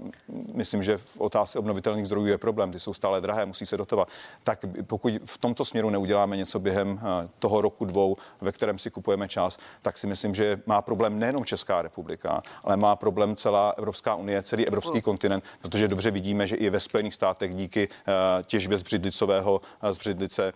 [0.54, 4.08] myslím, že v otázce obnovitelných zdrojů je problém, ty jsou stále drahé, musí se dotovat,
[4.44, 7.00] tak pokud v tomto směru neuděláme něco během
[7.40, 11.46] toho roku dvou, ve kterém si kupujeme čas, tak si myslím, že má problém nejenom
[11.46, 16.56] Česká republika, ale má problém celá Evropská unie, celý evropský kontinent, protože dobře vidíme, že
[16.56, 20.54] i ve Spojených státech díky eh, těžbě z břidlicového eh, z břidlice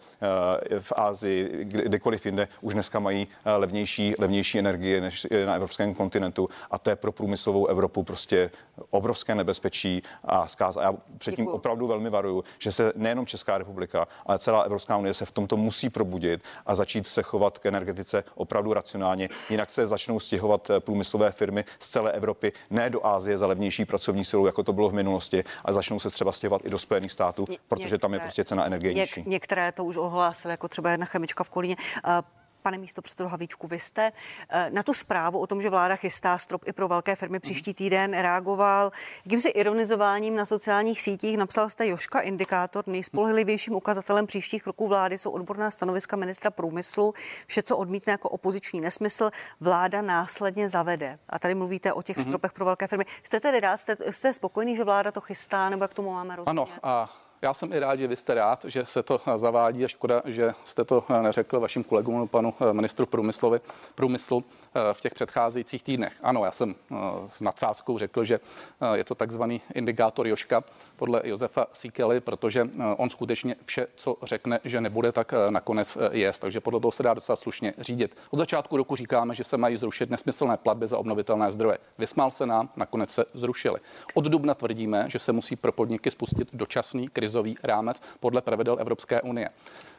[0.79, 6.77] v Ázii, kdekoliv jinde, už dneska mají levnější, levnější energie než na evropském kontinentu a
[6.77, 8.51] to je pro průmyslovou Evropu prostě
[8.89, 10.77] obrovské nebezpečí a zkáz.
[10.77, 11.55] A já předtím Děkuju.
[11.55, 15.57] opravdu velmi varuju, že se nejenom Česká republika, ale celá Evropská unie se v tomto
[15.57, 19.29] musí probudit a začít se chovat k energetice opravdu racionálně.
[19.49, 23.85] Jinak se začnou stěhovat eh, průmyslové firmy z celé Evropy, ne do Ázie za levnější
[23.85, 27.11] pracovní silu, jako to bylo v minulosti, a začnou se třeba stěhovat i do Spojených
[27.11, 29.29] států, Ně, protože některé, tam je prostě cena energie něk, nižší.
[29.29, 31.75] Některé to už ohlásily, jako třeba jedna chemička v Kolíně.
[32.07, 34.11] Uh, Pane místo předsedo Havíčku, vy jste
[34.49, 37.73] eh, na tu zprávu o tom, že vláda chystá strop i pro velké firmy příští
[37.73, 38.91] týden, reagoval
[39.25, 41.37] jakýmsi ironizováním na sociálních sítích.
[41.37, 42.83] Napsal jste Joška indikátor.
[42.87, 47.13] Nejspolehlivějším ukazatelem příštích kroků vlády jsou odborná stanoviska ministra průmyslu.
[47.47, 51.19] Vše, co odmítne jako opoziční nesmysl, vláda následně zavede.
[51.29, 52.23] A tady mluvíte o těch mm-hmm.
[52.23, 53.05] stropech pro velké firmy.
[53.23, 56.61] Jste tedy rád, jste, jste spokojený, že vláda to chystá, nebo jak tomu máme rozumět?
[56.61, 59.87] Ano, a já jsem i rád, že vy jste rád, že se to zavádí a
[59.87, 63.59] škoda, že jste to neřekl vašim kolegům, panu ministru průmyslovi,
[63.95, 64.43] průmyslu
[64.75, 66.13] eh, v těch předcházejících týdnech.
[66.23, 66.97] Ano, já jsem eh,
[67.33, 68.39] s nadsázkou řekl, že
[68.81, 70.63] eh, je to takzvaný indikátor Joška
[70.95, 76.39] podle Josefa Sikely, protože on skutečně vše, co řekne, že nebude, tak nakonec jest.
[76.39, 78.17] Takže podle toho se dá docela slušně řídit.
[78.29, 81.77] Od začátku roku říkáme, že se mají zrušit nesmyslné platby za obnovitelné zdroje.
[81.97, 83.79] Vysmál se nám, nakonec se zrušily.
[84.13, 88.77] Od dubna tvrdíme, že se musí pro podniky spustit dočasný kriz krizový rámec podle pravidel
[88.79, 89.49] Evropské unie.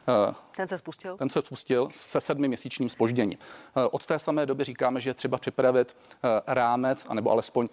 [0.07, 1.17] Eh, ten se spustil?
[1.17, 3.39] Ten se spustil se sedmiměsíčním spožděním.
[3.39, 7.67] Eh, od té samé doby říkáme, že je třeba připravit eh, rámec, anebo alespoň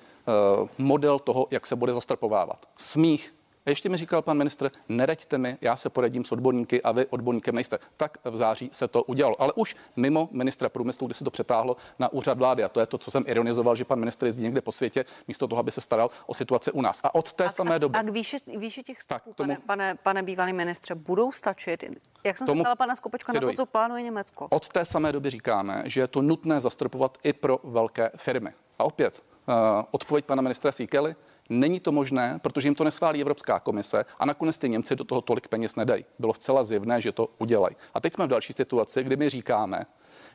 [0.78, 2.66] model toho, jak se bude zastropovávat.
[2.76, 3.34] Smích
[3.66, 7.06] a ještě mi říkal pan ministr, nereďte mi, já se poradím s odborníky a vy
[7.06, 7.78] odborníkem nejste.
[7.96, 9.42] Tak v září se to udělalo.
[9.42, 12.64] Ale už mimo ministra průmyslu, kdy se to přetáhlo na úřad vlády.
[12.64, 15.48] A to je to, co jsem ironizoval, že pan ministr jezdí někde po světě, místo
[15.48, 17.00] toho, aby se staral o situaci u nás.
[17.04, 17.98] A od té a, samé doby.
[17.98, 21.84] A k výši, výši těch stupů, tomu, pane, pane, pane bývalý ministře, budou stačit?
[22.24, 24.46] Jak jsem se ptala pana Skopečka na to, co plánuje Německo?
[24.50, 28.52] Od té samé doby říkáme, že je to nutné zastropovat i pro velké firmy.
[28.78, 29.54] A opět, uh,
[29.90, 31.14] odpověď pana ministra Síkely,
[31.50, 35.20] Není to možné, protože jim to neschválí Evropská komise a nakonec ty Němci do toho
[35.20, 36.04] tolik peněz nedají.
[36.18, 37.76] Bylo zcela zjevné, že to udělají.
[37.94, 39.86] A teď jsme v další situaci, kdy my říkáme,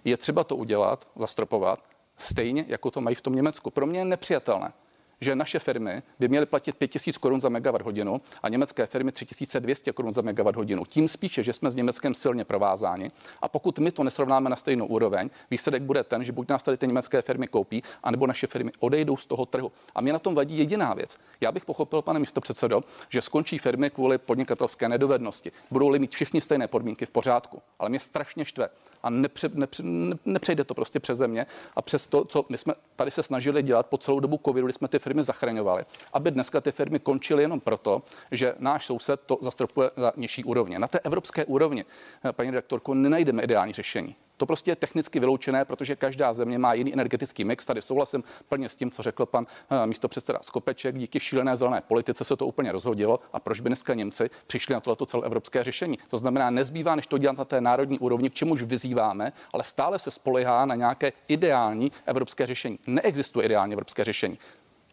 [0.04, 1.80] je třeba to udělat, zastropovat,
[2.17, 3.69] stejně jako to mají v tom Německu.
[3.71, 4.73] Pro mě je nepřijatelné,
[5.21, 9.91] že naše firmy by měly platit 5000 korun za megawatt hodinu a německé firmy 3200
[9.91, 10.86] korun za megawatt hodinu.
[10.86, 14.86] Tím spíše, že jsme s Německem silně provázáni a pokud my to nesrovnáme na stejnou
[14.86, 18.71] úroveň, výsledek bude ten, že buď nás tady ty německé firmy koupí, anebo naše firmy
[18.80, 19.71] odejdou z toho trhu.
[19.95, 21.17] A mě na tom vadí jediná věc.
[21.41, 25.51] Já bych pochopil, pane místopředsedo, že skončí firmy kvůli podnikatelské nedovednosti.
[25.71, 27.62] Budou-li mít všichni stejné podmínky v pořádku.
[27.80, 28.69] Ale mě strašně štve
[29.04, 29.84] a nepře, nepře,
[30.25, 33.86] nepřejde to prostě přes země a přes to, co my jsme tady se snažili dělat
[33.86, 37.59] po celou dobu covidu, kdy jsme ty firmy zachraňovali, aby dneska ty firmy končily jenom
[37.59, 40.79] proto, že náš soused to zastropuje za nižší úrovně.
[40.79, 44.15] Na té evropské úrovni, eh, paní redaktorko, nenajdeme ideální řešení.
[44.37, 47.65] To prostě je technicky vyloučené, protože každá země má jiný energetický mix.
[47.65, 50.97] Tady souhlasím plně s tím, co řekl pan eh, místo předseda Skopeček.
[50.97, 53.19] Díky šílené zelené politice se to úplně rozhodilo.
[53.33, 55.99] A proč by dneska Němci přišli na tohleto celoevropské řešení?
[56.09, 59.99] To znamená, nezbývá, než to dělat na té národní úrovni, k čemuž vyzýváme, ale stále
[59.99, 62.79] se spolehá na nějaké ideální evropské řešení.
[62.87, 64.37] Neexistuje ideální evropské řešení.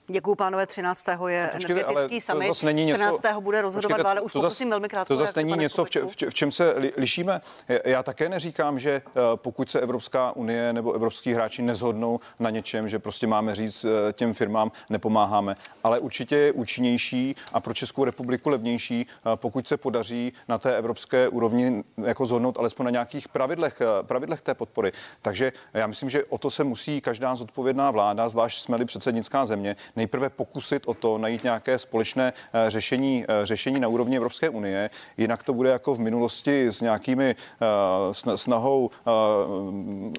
[0.08, 0.66] Děkuji, pánové.
[0.66, 1.06] 13.
[1.26, 2.54] je Počkejte, energetický summit.
[2.54, 3.22] 14.
[3.22, 4.20] Něco, bude rozhodovat počkejte, vláda.
[4.20, 5.14] Už to pokusím velmi krátko.
[5.14, 7.40] To zase není něco, v, če, v, v čem se lišíme.
[7.84, 12.88] Já také neříkám, že eh, pokud se Evropská unie nebo evropský hráči nezhodnou na něčem,
[12.88, 15.56] že prostě máme říct eh, těm firmám, nepomáháme.
[15.84, 20.76] Ale určitě je účinnější a pro Českou republiku levnější, eh, pokud se podaří na té
[20.76, 24.92] evropské úrovni jako zhodnout alespoň na nějakých pravidlech, pravidlech té podpory.
[25.22, 29.76] Takže já myslím, že o to se musí každá zodpovědná vláda, zvlášť jsme-li předsednická země,
[29.96, 34.90] nejprve pokusit o to najít nějaké společné eh, řešení, eh, řešení na úrovni Evropské unie.
[35.16, 38.90] Jinak to bude jako v minulosti s nějakými eh, snahou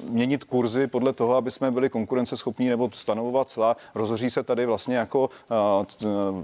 [0.09, 3.77] měnit kurzy podle toho, aby jsme byli konkurenceschopní nebo stanovovat cla.
[3.95, 5.29] Rozhoří se tady vlastně jako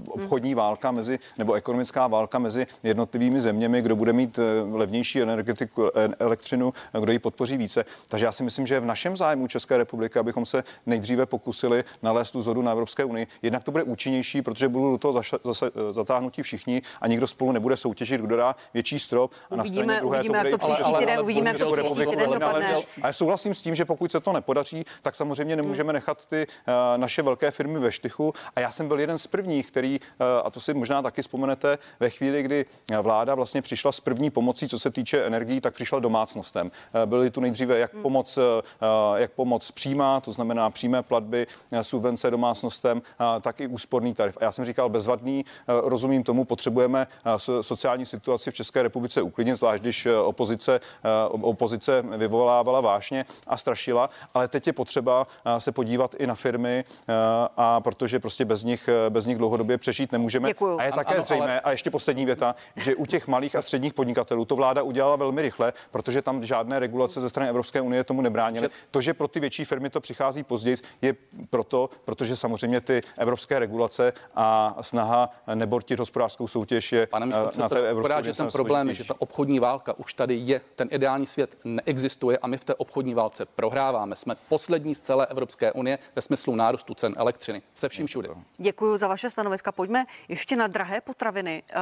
[0.08, 4.38] obchodní válka mezi, nebo ekonomická válka mezi jednotlivými zeměmi, kdo bude mít
[4.72, 7.84] levnější energetiku, elektřinu, kdo ji podpoří více.
[8.08, 11.84] Takže já si myslím, že je v našem zájmu České republiky, abychom se nejdříve pokusili
[12.02, 13.19] nalézt tu zhodu na Evropské unii.
[13.42, 17.52] Jednak to bude účinnější, protože budou do toho zase, zase zatáhnutí všichni a nikdo spolu
[17.52, 19.32] nebude soutěžit, kdo dá větší strop.
[19.50, 22.06] A na uvidíme, straně druhé uvidíme, to bude to příští týden, uvidíme, jak to příští
[22.06, 22.76] týden dopadne.
[23.02, 26.46] A já souhlasím s tím, že pokud se to nepodaří, tak samozřejmě nemůžeme nechat ty
[26.46, 28.34] uh, naše velké firmy ve štychu.
[28.56, 31.78] A já jsem byl jeden z prvních, který, uh, a to si možná taky vzpomenete,
[32.00, 32.66] ve chvíli, kdy
[33.02, 36.66] vláda vlastně přišla s první pomocí, co se týče energií, tak přišla domácnostem.
[36.66, 38.02] Uh, byly tu nejdříve jak hmm.
[38.02, 38.38] pomoc,
[39.16, 41.46] jak pomoc přímá, to znamená přímé platby,
[41.82, 43.02] subvence domácnostem,
[43.40, 44.38] tak i úsporný tarif.
[44.40, 49.22] A já jsem říkal bezvadný, eh, rozumím tomu, potřebujeme eh, sociální situaci v České republice
[49.22, 50.80] uklidnit, zvlášť když eh, opozice,
[51.30, 55.26] opozice vyvolávala vášně a strašila, ale teď je potřeba
[55.58, 56.84] se podívat i na firmy,
[57.56, 60.48] a protože prostě bez nich, bez nich dlouhodobě přežít nemůžeme.
[60.48, 60.80] Děkuju.
[60.80, 61.60] A je také ano, zřejmé, ale...
[61.60, 65.42] a ještě poslední věta, že u těch malých a středních podnikatelů to vláda udělala velmi
[65.42, 68.68] rychle, protože tam žádné regulace ze strany Evropské unie tomu nebránily.
[68.90, 71.14] To, že pro ty větší firmy to přichází později, je
[71.50, 77.68] proto, protože samozřejmě ty evropské regulace a snaha nebortit hospodářskou soutěž je Pane místo, na
[77.68, 81.26] té evropské že ten problém je, že ta obchodní válka už tady je, ten ideální
[81.26, 84.16] svět neexistuje a my v té obchodní válce prohráváme.
[84.16, 88.28] Jsme poslední z celé Evropské unie ve smyslu nárůstu cen elektřiny se vším všude.
[88.58, 89.72] Děkuji za vaše stanoviska.
[89.72, 91.62] Pojďme ještě na drahé potraviny.
[91.70, 91.76] Eh,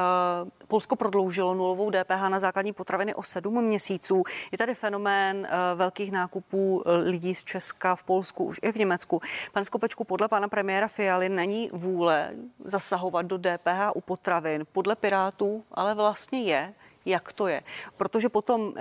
[0.67, 4.23] Polsko prodloužilo nulovou DPH na základní potraviny o sedm měsíců.
[4.51, 8.75] Je tady fenomén eh, velkých nákupů eh, lidí z Česka v Polsku, už i v
[8.75, 9.21] Německu.
[9.51, 12.31] Pan Skopečku, podle pana premiéra Fialy není vůle
[12.65, 14.65] zasahovat do DPH u potravin.
[14.71, 16.73] Podle Pirátů ale vlastně je
[17.05, 17.61] jak to je.
[17.97, 18.73] Protože potom uh,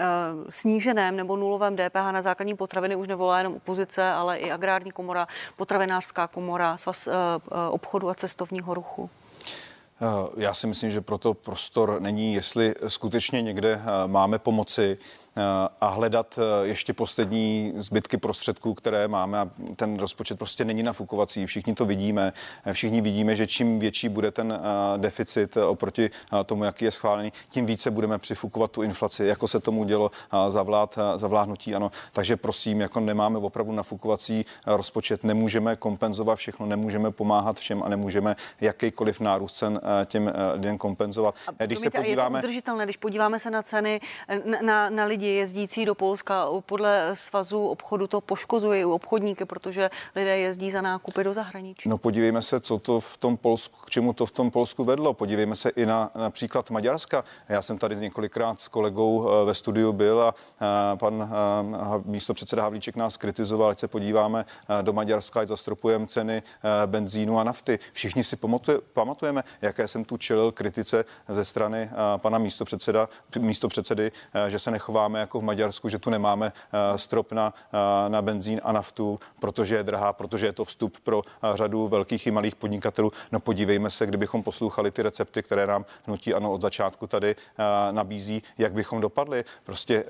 [0.49, 5.29] sníženém nebo nulovém DPH na základní potraviny už nevolá jenom opozice, ale i agrární komora,
[5.57, 7.15] potravinářská komora, svaz uh,
[7.71, 9.11] obchodu a cestovního ruchu.
[10.37, 14.99] Já si myslím, že proto prostor není, jestli skutečně někde máme pomoci,
[15.81, 21.47] a hledat eh, ještě poslední zbytky prostředků, které máme a ten rozpočet prostě není nafukovací.
[21.47, 22.33] Všichni to vidíme.
[22.65, 24.61] Eh, všichni vidíme, že čím větší bude ten
[24.97, 26.11] deficit oproti
[26.47, 30.11] tomu, jaký je schválený, tím více budeme přifukovat tu inflaci, jako se tomu dělo
[30.49, 31.75] za, vlád, za vládnutí.
[31.75, 31.91] Ano.
[32.13, 38.37] Takže prosím, jako nemáme opravdu nafukovací rozpočet, nemůžeme kompenzovat všechno, nemůžeme pomáhat všem a nemůžeme
[38.61, 41.35] jakýkoliv nárůst cen těm lidem kompenzovat.
[41.59, 42.39] A když se podíváme...
[42.39, 44.01] Je to udržitelné, když podíváme se na ceny
[44.45, 46.47] na, na, na lidi, jezdící do Polska.
[46.67, 51.89] Podle svazu obchodu to poškozuje u obchodníky, protože lidé jezdí za nákupy do zahraničí.
[51.89, 55.15] No podívejme se, co to v tom Polsku, k čemu to v tom Polsku vedlo.
[55.15, 57.25] Podívejme se i na například Maďarska.
[57.49, 62.35] Já jsem tady několikrát s kolegou eh, ve studiu byl a eh, pan eh, místo
[62.35, 64.45] předseda Havlíček nás kritizoval, ať se podíváme
[64.83, 66.43] do Maďarska, ať zastropujeme ceny
[66.87, 67.79] benzínu a nafty.
[67.93, 68.37] Všichni si
[68.93, 72.39] pamatujeme, jaké jsem tu čelil kritice ze strany pana
[73.41, 74.11] místo předsedy,
[74.49, 78.23] že se nechováme nemáme jako v Maďarsku, že tu nemáme eh, strop na, eh, na
[78.23, 82.31] benzín a naftu, protože je drahá, protože je to vstup pro eh, řadu velkých i
[82.31, 83.13] malých podnikatelů.
[83.33, 87.37] No podívejme se, kdybychom poslouchali ty recepty, které nám hnutí ano od začátku tady
[87.91, 89.45] nabízí, jak bychom dopadli.
[89.65, 90.05] Prostě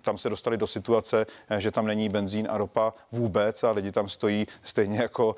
[0.00, 1.26] tam se dostali do situace,
[1.58, 5.36] že tam není benzín a ropa vůbec a lidi tam stojí stejně jako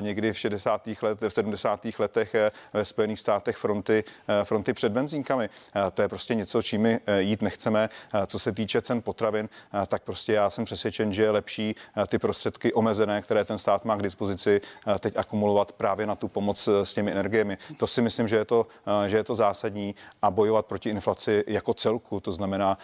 [0.00, 0.88] někdy v 60.
[1.02, 1.86] let, v 70.
[1.98, 2.36] letech
[2.72, 4.04] ve Spojených státech fronty,
[4.42, 5.50] fronty před benzínkami.
[5.94, 7.88] To je prostě něco, čím my jít nechceme.
[8.26, 9.48] Co se týče cen potravin,
[9.86, 11.76] tak prostě já jsem přesvědčen, že je lepší
[12.06, 14.60] ty prostředky omezené, které ten stát má k dispozici,
[15.00, 17.58] teď akumulovat právě na tu pomoc s těmi energiemi.
[17.76, 18.66] To si myslím, že je to,
[19.06, 22.78] že je to zásadní a bojovat proti inflaci jako celku, to znamená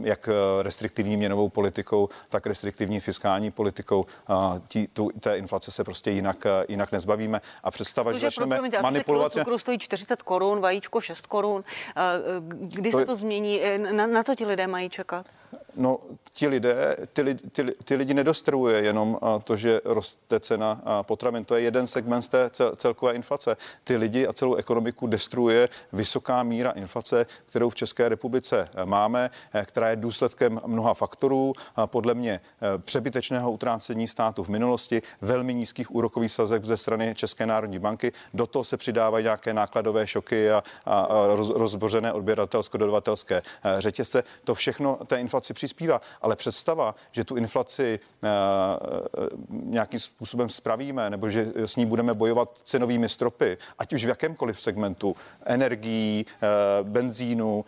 [0.00, 0.28] jak
[0.62, 4.04] restriktivní měnovou politikou, tak restriktivní fiskální politikou.
[4.68, 7.40] Tí, tu, té inflace se prostě jinak, jinak nezbavíme.
[7.62, 9.32] A představa, že začneme manipulovat...
[9.32, 11.64] Cukru stojí 40 korun, vajíčko 6 korun.
[12.48, 13.60] Kdy to, se to změní?
[13.92, 15.28] Na, na co ti lidé mají čekat?
[15.76, 15.98] No,
[16.32, 21.44] ti lidé, ty, ty, ty lidi nedostruje jenom to, že roste cena potravin.
[21.44, 23.56] To je jeden segment z té celkové inflace.
[23.84, 29.64] Ty lidi a celou ekonomiku destruuje vysoká míra inflace, kterou v České republice máme, eh,
[29.64, 31.52] která je důsledkem mnoha faktorů.
[31.86, 37.46] Podle mě eh, přebytečného utrácení státu v minulosti, velmi nízkých úrokových sazeb ze strany České
[37.46, 38.12] národní banky.
[38.34, 43.42] Do toho se přidávají nějaké nákladové šoky a, a, roz, rozbořené odběratelsko-dodavatelské
[43.78, 44.24] řetězce.
[44.44, 46.00] To všechno té inflaci přispívá.
[46.22, 48.28] Ale představa, že tu inflaci uh,
[49.50, 54.60] nějakým způsobem spravíme, nebo že s ní budeme bojovat cenovými stropy, ať už v jakémkoliv
[54.60, 57.64] segmentu, energií, uh, benzínu,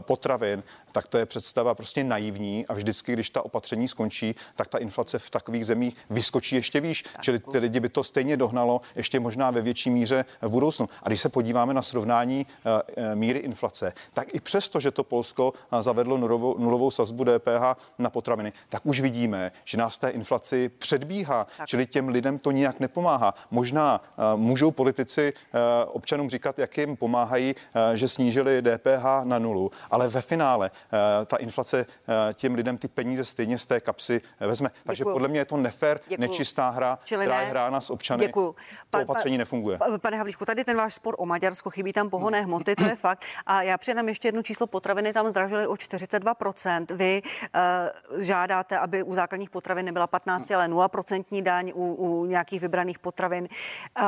[0.00, 0.62] potravin,
[0.92, 5.18] tak to je představa prostě naivní a vždycky, když ta opatření skončí, tak ta inflace
[5.18, 7.02] v takových zemích vyskočí ještě výš.
[7.02, 7.22] Tak.
[7.22, 10.88] Čili ty lidi by to stejně dohnalo ještě možná ve větší míře v budoucnu.
[11.02, 15.52] A když se podíváme na srovnání uh, míry inflace, tak i přesto, že to Polsko
[15.80, 21.46] zavedlo nulovou, nulovou sazbu DPH na potraviny, tak už vidíme, že nás té inflaci předbíhá,
[21.56, 21.68] tak.
[21.68, 23.34] čili těm lidem to nijak nepomáhá.
[23.50, 24.00] Možná
[24.36, 25.32] můžou politici
[25.86, 27.54] občanům říkat, jak jim pomáhají,
[27.94, 30.70] že snížili DPH na nulu, ale ve finále
[31.26, 34.70] ta inflace uh, těm lidem ty peníze stejně z té kapsy vezme.
[34.84, 35.14] Takže Děkuju.
[35.14, 36.28] podle mě je to nefér, Děkuju.
[36.28, 37.44] nečistá hra, Čili která ne.
[37.44, 38.26] je hrána s občany.
[38.26, 38.54] Děkuju.
[38.90, 39.78] Pa, to opatření pa, nefunguje.
[40.00, 43.24] Pane Havlíčku, tady ten váš spor o Maďarsko, chybí tam pohonné hmoty, to je fakt.
[43.46, 46.86] A já přidám ještě jedno číslo potraviny, tam zdražily o 42%.
[46.94, 47.22] Vy
[48.14, 52.98] uh, žádáte, aby u základních potravin nebyla 15, ale 0% daň u, u nějakých vybraných
[52.98, 53.48] potravin.
[54.00, 54.06] Uh,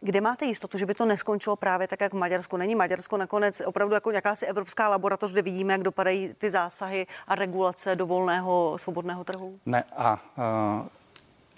[0.00, 2.56] kde máte jistotu, že by to neskončilo právě tak, jak v Maďarsku?
[2.56, 7.34] Není Maďarsko nakonec opravdu jako jakási evropská laboratoř, kde vidíme, jak dopadají ty zásahy a
[7.34, 9.58] regulace do volného svobodného trhu?
[9.66, 10.86] Ne a uh,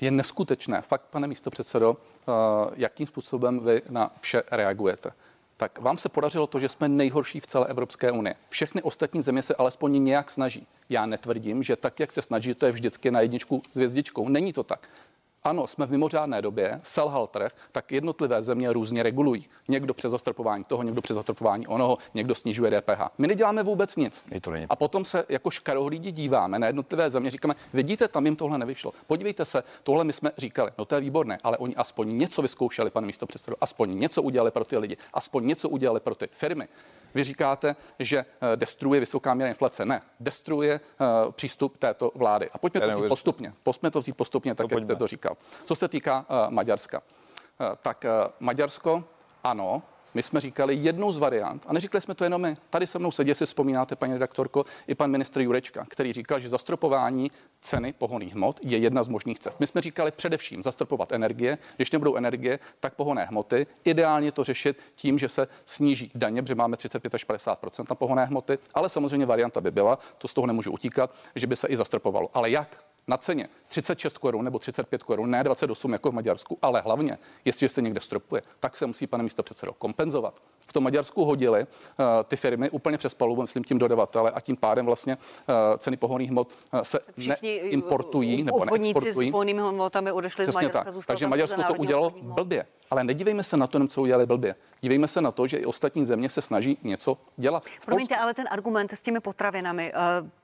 [0.01, 2.35] je neskutečné, fakt, pane místo předsedo, uh,
[2.77, 5.13] jakým způsobem vy na vše reagujete
[5.57, 8.35] tak vám se podařilo to, že jsme nejhorší v celé Evropské unii.
[8.49, 10.67] Všechny ostatní země se alespoň nějak snaží.
[10.89, 14.29] Já netvrdím, že tak, jak se snaží, to je vždycky na jedničku s hvězdičkou.
[14.29, 14.89] Není to tak
[15.47, 19.47] ano, jsme v mimořádné době, selhal trh, tak jednotlivé země různě regulují.
[19.69, 23.01] Někdo přes zastropování toho, někdo přes zastropování onoho, někdo snižuje DPH.
[23.19, 24.23] My neděláme vůbec nic.
[24.41, 24.67] To není.
[24.69, 28.93] A potom se jako škarohlídi díváme na jednotlivé země, říkáme, vidíte, tam jim tohle nevyšlo.
[29.07, 32.91] Podívejte se, tohle my jsme říkali, no to je výborné, ale oni aspoň něco vyzkoušeli,
[32.91, 36.69] pane místo předsedo, aspoň něco udělali pro ty lidi, aspoň něco udělali pro ty firmy.
[37.17, 39.85] Vy říkáte, že eh, destruuje vysoká míra inflace.
[39.85, 42.51] Ne, destruuje uh, přístup této vlády.
[42.53, 43.53] A pojďme to vzít postupně.
[43.63, 45.36] Pojďme to vzít postupně, tak to jak jste to říkal.
[45.65, 49.05] Co se týká uh, Maďarska, uh, tak uh, Maďarsko,
[49.45, 49.83] ano,
[50.17, 52.57] my jsme říkali jednou z variant, a neříkali jsme to jenom my.
[52.71, 56.49] Tady se mnou sedí, si vzpomínáte, paní redaktorko, i pan ministr Jurečka, který říkal, že
[56.49, 57.31] zastropování
[57.61, 59.61] ceny pohonných hmot je jedna z možných cest.
[59.61, 61.59] My jsme říkali především zastropovat energie.
[61.77, 63.67] Když nebudou energie, tak pohonné hmoty.
[63.85, 68.25] Ideálně to řešit tím, že se sníží daně, protože máme 35 až 50% na pohonné
[68.25, 71.77] hmoty, ale samozřejmě varianta by byla, to z toho nemůžu utíkat, že by se i
[71.77, 72.29] zastropovalo.
[72.35, 72.85] Ale jak?
[73.09, 77.69] Na ceně 36 korun nebo 35 korun, ne 28 jako v Maďarsku, ale hlavně, jestliže
[77.69, 80.35] se někde stropuje, tak se musí, pane místo předsedo, kompenzovat.
[80.67, 84.57] V tom Maďarsku hodili uh, ty firmy úplně přes palubu, myslím tím dodavatele, a tím
[84.57, 89.29] pádem vlastně uh, ceny pohonných hmot uh, se Všichni neimportují nebo neexportují.
[89.29, 90.93] s pohonnými hmotami odešli Přesně z Maďarska.
[90.93, 91.07] Tak.
[91.07, 92.67] Takže Maďarsko to udělalo blbě.
[92.91, 94.55] Ale nedívejme se na to, co udělali blbě.
[94.81, 97.65] Dívejme se na to, že i ostatní země se snaží něco dělat.
[97.85, 99.93] Promiňte, ale ten argument s těmi potravinami.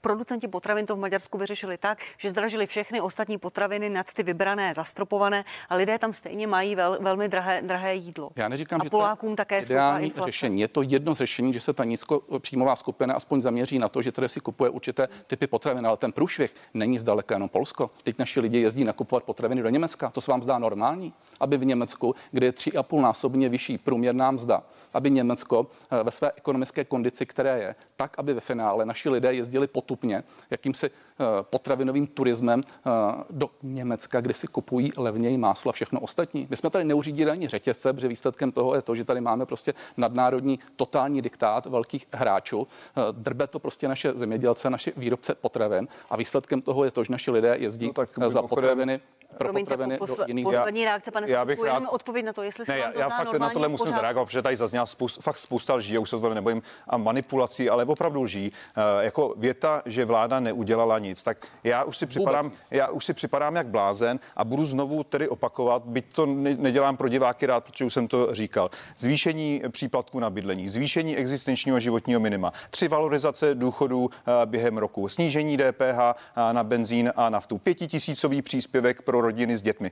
[0.00, 4.74] Producenti potravin to v Maďarsku vyřešili tak, že zdražili všechny ostatní potraviny nad ty vybrané,
[4.74, 8.30] zastropované a lidé tam stejně mají vel, velmi drahé, drahé jídlo.
[8.36, 10.60] Já neříkám, a že Polákům také ideální řešení.
[10.60, 14.12] Je to jedno z řešení, že se ta nízkopříjmová skupina aspoň zaměří na to, že
[14.12, 17.90] tady si kupuje určité typy potravin, ale ten průšvih není zdaleka jenom Polsko.
[18.04, 20.10] Teď naši lidi jezdí nakupovat potraviny do Německa.
[20.10, 23.78] To se vám zdá normální, aby v Německu, kde je tři a půl násobně vyšší
[23.78, 24.62] průměrná mzda,
[24.94, 29.34] aby Německo eh, ve své ekonomické kondici, které je, tak, aby ve finále naši lidé
[29.34, 32.90] jezdili potupně jakýmsi eh, potravinovým turismem eh,
[33.30, 36.46] do Německa, kde si kupují levněji máslo a všechno ostatní.
[36.50, 39.74] My jsme tady neuřídili ani řetězce, protože výsledkem toho je to, že tady máme prostě
[39.96, 42.68] nadnárodní totální diktát velkých hráčů.
[43.12, 47.30] Drbe to prostě naše zemědělce, naše výrobce potravin a výsledkem toho je to, že naši
[47.30, 49.00] lidé jezdí no, tak za potraviny
[49.36, 51.82] pro Promiňte, potraviny posle, do jiných Poslední reakce, pane já bych rád...
[51.90, 54.86] odpověď na to, jestli ne, já, já fakt na tohle musím zareagovat, protože tady zazněla
[54.86, 58.52] spousta, fakt spousta lží, já už se to nebojím, a manipulací, ale opravdu lží.
[58.76, 62.31] Uh, jako věta, že vláda neudělala nic, tak já už si připadám,
[62.70, 66.96] já už si připadám jak blázen a budu znovu tedy opakovat, byť to ne, nedělám
[66.96, 68.70] pro diváky rád, protože už jsem to říkal.
[68.98, 74.10] Zvýšení příplatku na bydlení, zvýšení existenčního životního minima, tři valorizace důchodů uh,
[74.44, 79.90] během roku, snížení DPH uh, na benzín a naftu, pětitisícový příspěvek pro rodiny s dětmi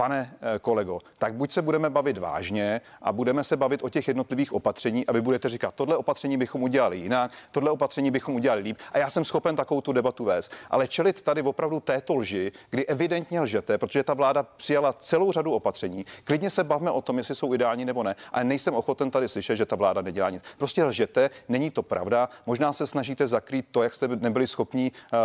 [0.00, 4.52] pane kolego, tak buď se budeme bavit vážně a budeme se bavit o těch jednotlivých
[4.52, 8.78] opatření a vy budete říkat, tohle opatření bychom udělali jinak, tohle opatření bychom udělali líp
[8.92, 10.52] a já jsem schopen takovou tu debatu vést.
[10.70, 15.52] Ale čelit tady opravdu této lži, kdy evidentně lžete, protože ta vláda přijala celou řadu
[15.52, 19.28] opatření, klidně se bavme o tom, jestli jsou ideální nebo ne, ale nejsem ochoten tady
[19.28, 20.42] slyšet, že ta vláda nedělá nic.
[20.58, 22.28] Prostě lžete, není to pravda.
[22.46, 25.18] Možná se snažíte zakrýt to, jak jste nebyli schopni uh,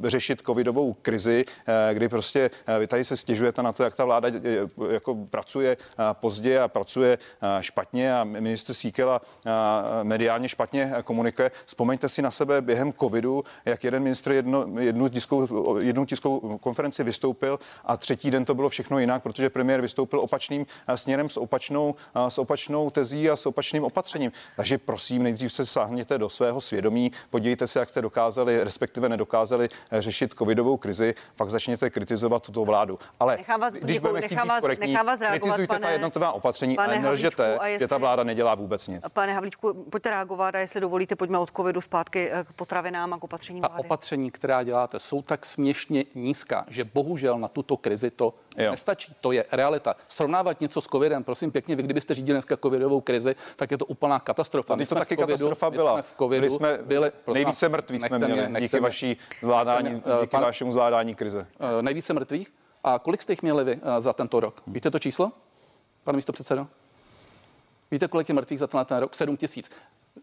[0.00, 3.94] uh, řešit covidovou krizi, uh, kdy prostě uh, vy tady se stěžujete na to, jak
[3.94, 4.28] ta vláda
[4.76, 9.20] uh, jako pracuje uh, pozdě a pracuje uh, špatně a minister Síkela
[10.02, 11.50] mediálně špatně komunikuje.
[11.64, 17.04] Vzpomeňte si na sebe během covidu, jak jeden ministr jedno, jednu, tiskovou, jednu tiskovou konferenci
[17.04, 21.94] vystoupil a třetí den to bylo všechno jinak, protože premiér vystoupil opačným směrem s opačnou,
[22.28, 24.32] s opačnou tezí a s opačným opatřením.
[24.56, 29.68] Takže prosím, nejdřív se sáhněte do svého svědomí, podívejte se, jak jste dokázali, respektive nedokázali
[29.90, 32.98] eh, řešit covidovou krizi, pak začněte kritizovat tuto vládu.
[33.20, 36.32] Ale nechám vás, když děkuju, nechám vás, korektní, nechám vás reagovat, kritizujte pane, ta jednotlivá
[36.32, 39.04] opatření, ale nelžete, jestli, že ta vláda nedělá vůbec nic.
[39.12, 43.18] Pane Havlíčku, pojďte reagovat a jestli dovolíte, pojďme od covidu zpátky eh, k potravinám a
[43.18, 43.74] k opatření vlády.
[43.74, 48.70] A opatření, která děláte, jsou tak směšně nízká, že bohužel na tuto krizi to jo.
[48.70, 49.14] nestačí.
[49.20, 49.96] To je realita.
[50.08, 53.86] Srovnávat něco s covidem, prosím pěkně, vy kdybyste řídili dneska covidovou krizi, tak je to
[53.86, 54.76] úplná katastrofa.
[54.76, 55.96] My to taky covidu, katastrofa byla.
[55.96, 59.90] My jsme v covidu byli jsme byli, nejvíce mrtví jsme měli mě, díky, vaší zvládání,
[59.90, 61.46] mě, díky pan, vašemu zvládání krize.
[61.58, 62.52] Uh, nejvíce mrtvých?
[62.84, 64.62] A kolik jste jich měli vy uh, za tento rok?
[64.66, 65.32] Víte to číslo,
[66.04, 66.66] pane místo předsedo?
[67.90, 69.14] Víte, kolik je mrtvých za ten rok?
[69.14, 69.70] 7 tisíc.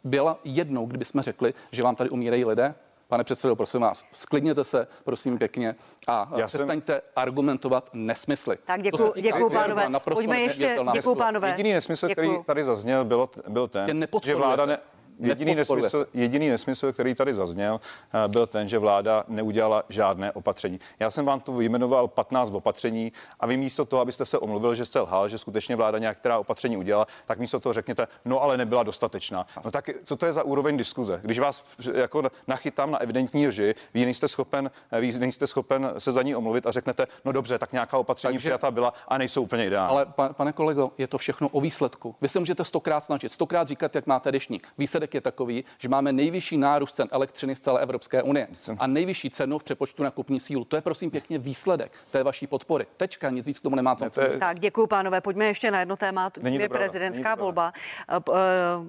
[0.03, 2.75] Byla jednou, kdyby jsme řekli, že vám tady umírají lidé,
[3.09, 5.75] Pane předsedo, prosím vás, sklidněte se, prosím pěkně,
[6.07, 7.01] a Já přestaňte jsem...
[7.15, 8.57] argumentovat nesmysly.
[8.65, 9.89] Tak děkuji, děkuji pánové.
[10.13, 11.49] Pojďme ještě, děkuji pánové.
[11.49, 12.31] Jediný nesmysl, děkuju.
[12.31, 14.77] který tady zazněl, byl, byl ten, že vláda ne,
[15.19, 17.79] Jediný nesmysl, jediný nesmysl, který tady zazněl,
[18.13, 20.79] eh, byl ten, že vláda neudělala žádné opatření.
[20.99, 24.85] Já jsem vám tu vyjmenoval 15 opatření a vy místo toho, abyste se omluvil, že
[24.85, 28.83] jste lhal, že skutečně vláda nějaká opatření udělala, tak místo toho řekněte, no ale nebyla
[28.83, 29.47] dostatečná.
[29.65, 31.19] No tak co to je za úroveň diskuze?
[31.23, 31.63] Když vás
[31.93, 36.67] jako nachytám na evidentní lži, vy nejste schopen, vy nejste schopen se za ní omluvit
[36.67, 39.91] a řeknete, no dobře, tak nějaká opatření Takže, přijata byla a nejsou úplně ideální.
[39.91, 42.15] Ale pane kolego, je to všechno o výsledku.
[42.21, 44.67] Vy se můžete stokrát snažit, stokrát říkat, jak máte dešník.
[44.77, 48.47] Výsledek výsledek je takový, že máme nejvyšší nárůst cen elektřiny z celé Evropské unie
[48.79, 50.65] a nejvyšší cenu v přepočtu na kupní sílu.
[50.65, 52.85] To je prosím pěkně výsledek té vaší podpory.
[52.97, 54.05] Tečka, nic víc k tomu nemáte.
[54.05, 54.37] Ne, je...
[54.37, 55.21] Tak děkuji, pánové.
[55.21, 56.29] Pojďme ještě na jedno téma.
[56.29, 57.73] To je prezidentská volba.
[58.09, 58.41] Eh, eh,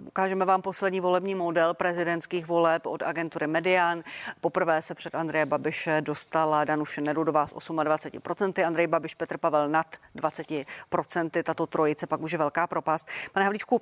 [0.07, 4.03] ukážeme vám poslední volební model prezidentských voleb od agentury Median.
[4.41, 9.87] Poprvé se před Andreje Babiše dostala Danuše Nerudová s 28%, Andrej Babiš, Petr Pavel nad
[10.17, 11.43] 20%.
[11.43, 13.09] Tato trojice pak už je velká propast.
[13.33, 13.81] Pane Havlíčku,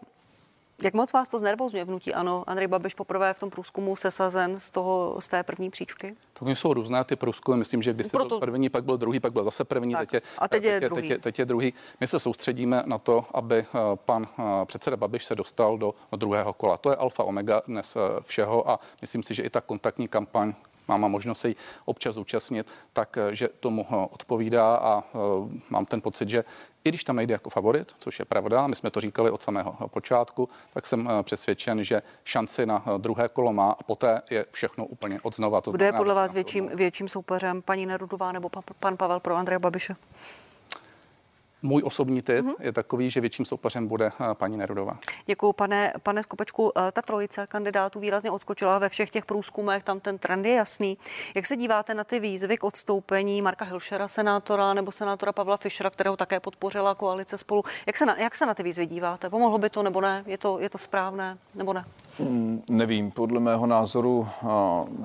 [0.82, 2.14] jak moc vás to znervozňuje vnutí?
[2.14, 6.16] Ano, Andrej Babiš poprvé v tom průzkumu sesazen z, toho, z té první příčky?
[6.32, 7.58] To jsou různé ty průzkumy.
[7.58, 8.28] Myslím, že když Proto...
[8.28, 10.00] byl první, pak byl druhý, pak byl zase první, tak.
[10.00, 11.02] teď je, a teď je, teď, je, druhý.
[11.02, 11.74] Teď, je, teď je druhý.
[12.00, 16.52] My se soustředíme na to, aby eh, pan eh, předseda Babiš se dostal do druhého
[16.52, 16.76] kola.
[16.76, 20.54] To je alfa omega dnes eh, všeho a myslím si, že i ta kontaktní kampaň,
[20.88, 25.04] mám možnost se jí občas účastnit, takže tomu odpovídá a
[25.70, 26.44] mám ten pocit, že
[26.84, 29.76] i když tam nejde jako favorit, což je pravda, my jsme to říkali od samého
[29.88, 34.46] počátku, tak jsem eh, přesvědčen, že šanci na eh, druhé kolo má a poté je
[34.50, 35.60] všechno úplně od znova.
[35.60, 39.36] To Kdo je podle vás větším, větším soupeřem, paní Nerudová nebo pan, pan Pavel pro
[39.36, 39.96] Andreje Babiše?
[41.62, 42.54] Můj osobní typ mm-hmm.
[42.60, 44.98] je takový, že větším soupeřem bude eh, paní Nerudová.
[45.26, 46.72] Děkuji, pane, pane Skopečku.
[46.78, 50.98] Eh, ta trojice kandidátů výrazně odskočila ve všech těch průzkumech, tam ten trend je jasný.
[51.34, 55.90] Jak se díváte na ty výzvy k odstoupení Marka Hilšera, senátora, nebo senátora Pavla Fischera,
[55.90, 57.62] kterého také podpořila koalice spolu?
[57.86, 59.30] Jak se na, jak se na ty výzvy díváte?
[59.30, 60.22] Pomohlo by to nebo ne?
[60.26, 61.84] Je to, je to správné nebo ne?
[62.20, 64.28] Mm, nevím, podle mého názoru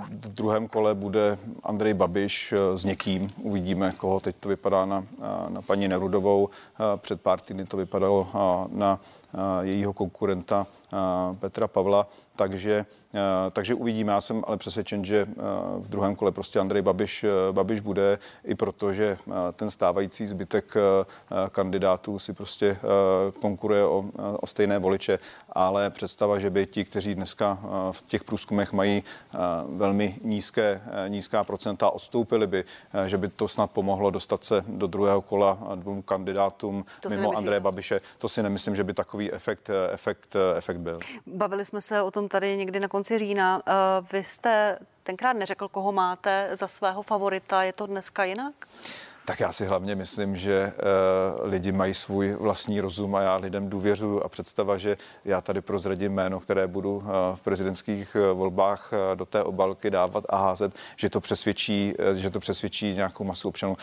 [0.10, 3.30] v druhém kole bude Andrej Babiš e, s někým.
[3.42, 5.06] Uvidíme, koho teď to vypadá na,
[5.50, 6.50] na paní Nerudovou.
[6.98, 8.28] Před pár týdny to vypadalo
[8.72, 9.00] na
[9.62, 10.68] jejího konkurenta
[11.40, 12.08] Petra Pavla.
[12.36, 12.86] Takže,
[13.52, 14.12] takže uvidíme.
[14.12, 15.28] Já jsem ale přesvědčen, že
[15.78, 19.18] v druhém kole prostě Andrej Babiš, Babiš bude, i protože
[19.54, 20.74] ten stávající zbytek
[21.52, 22.78] kandidátů si prostě
[23.42, 24.06] konkuruje o,
[24.42, 25.20] o stejné voliče,
[25.50, 27.60] ale představa, že by ti, kteří dneska
[27.92, 29.04] v těch průzkumech mají
[29.68, 32.64] velmi nízké, nízká procenta, odstoupili by,
[33.06, 37.60] že by to snad pomohlo dostat se do druhého kola dvou kandidátům to mimo Andreje
[37.60, 38.02] Babiše.
[38.18, 41.00] To si nemyslím, že by takový efekt, efekt, efekt byl.
[41.28, 43.62] Bavili jsme se o tom tady někdy na konci října.
[43.68, 43.74] Eh,
[44.12, 47.64] vy jste tenkrát neřekl, koho máte za svého favorita.
[47.64, 48.54] Je to dneska jinak?
[49.26, 53.70] Tak já si hlavně myslím, že uh, lidi mají svůj vlastní rozum a já lidem
[53.70, 57.04] důvěřuji a představa, že já tady prozradím jméno, které budu uh,
[57.34, 62.40] v prezidentských uh, volbách do té obalky dávat a házet, že to přesvědčí, že to
[62.40, 63.78] přesvědčí nějakou masu občanů.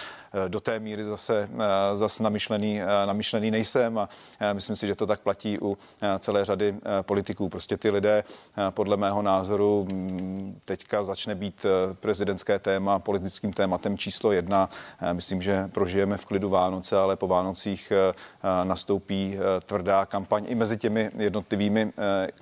[0.48, 1.48] Do té míry zase,
[1.94, 4.08] zase namyšlený, namyšlený nejsem a
[4.52, 5.78] myslím si, že to tak platí u
[6.18, 7.48] celé řady politiků.
[7.48, 8.24] Prostě ty lidé
[8.70, 11.66] podle mého názoru um, teďka začne být
[12.00, 14.68] prezidentské téma politickým tématem číslo jedna.
[15.12, 20.06] Myslím, Myslím, že prožijeme v klidu Vánoce, ale po Vánocích eh, eh, nastoupí eh, tvrdá
[20.06, 21.92] kampaň i mezi těmi jednotlivými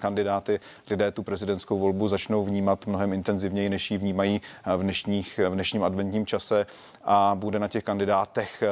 [0.01, 0.61] kandidáty.
[0.91, 4.41] Lidé tu prezidentskou volbu začnou vnímat mnohem intenzivněji, než ji vnímají
[4.76, 6.66] v, dnešních, v dnešním adventním čase
[7.05, 8.62] a bude na těch kandidátech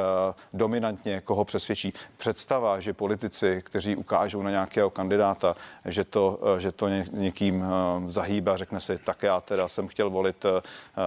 [0.53, 1.93] dominantně, koho přesvědčí.
[2.17, 7.65] Představa, že politici, kteří ukážou na nějakého kandidáta, že to, že to někým
[8.07, 10.47] zahýba, řekne si, tak já teda jsem chtěl volit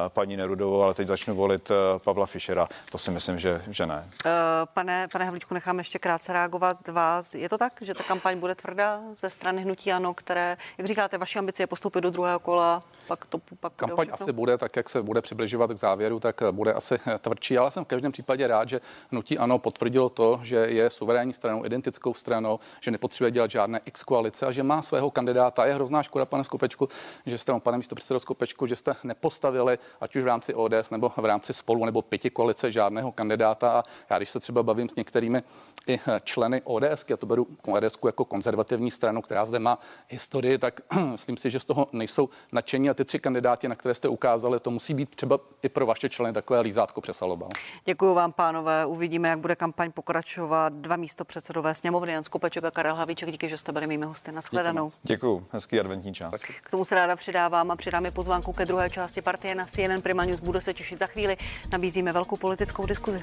[0.07, 1.71] paní Nerudovou, ale teď začnu volit
[2.03, 2.67] Pavla Fischera.
[2.91, 4.09] To si myslím, že, že ne.
[4.25, 4.29] Eh,
[4.73, 7.33] pane, pane Havlíčku, nechám ještě krátce reagovat vás.
[7.33, 11.17] Je to tak, že ta kampaň bude tvrdá ze strany Hnutí Ano, které, jak říkáte,
[11.17, 14.89] vaše ambice je postoupit do druhého kola, pak to pak Kampaň asi bude, tak jak
[14.89, 18.69] se bude přibližovat k závěru, tak bude asi tvrdší, ale jsem v každém případě rád,
[18.69, 18.81] že
[19.11, 24.03] Hnutí Ano potvrdilo to, že je suverénní stranou, identickou stranou, že nepotřebuje dělat žádné X
[24.03, 25.65] koalice a že má svého kandidáta.
[25.65, 26.89] Je hrozná škoda, pane Skopečku,
[27.25, 31.11] že jste, pane místo předsedo Skopečku, že jste nepostavili, ať už v rámci ODS nebo
[31.17, 33.71] v rámci spolu nebo pěti koalice, žádného kandidáta.
[33.71, 35.43] A já, když se třeba bavím s některými
[35.87, 40.81] i členy ODS, já to beru ODS jako konzervativní stranu, která zde má historii, tak
[41.11, 44.59] myslím si, že z toho nejsou nadšení a ty tři kandidáti, na které jste ukázali,
[44.59, 47.49] to musí být třeba i pro vaše členy takové lízátko přesalobal.
[47.85, 48.85] Děkuji vám, pánové.
[48.85, 50.73] Uvidíme, jak bude kampaň pokračovat.
[50.73, 53.31] Dva místo předsedové sněmovny, Jan Skopeček a Karel Havíček.
[53.31, 54.31] Díky, že jste byli mými hosty.
[54.31, 54.91] Naschledanou.
[55.03, 55.45] Děkuji.
[55.51, 56.31] Hezký adventní čas.
[56.31, 56.41] Tak.
[56.63, 60.01] K tomu se ráda přidávám a přidám i pozvánku ke druhé části partie na CNN
[60.01, 60.39] Prima News.
[60.39, 61.37] Budu se těšit za chvíli.
[61.71, 63.19] Nabízíme velkou politickou Escusa, escusa.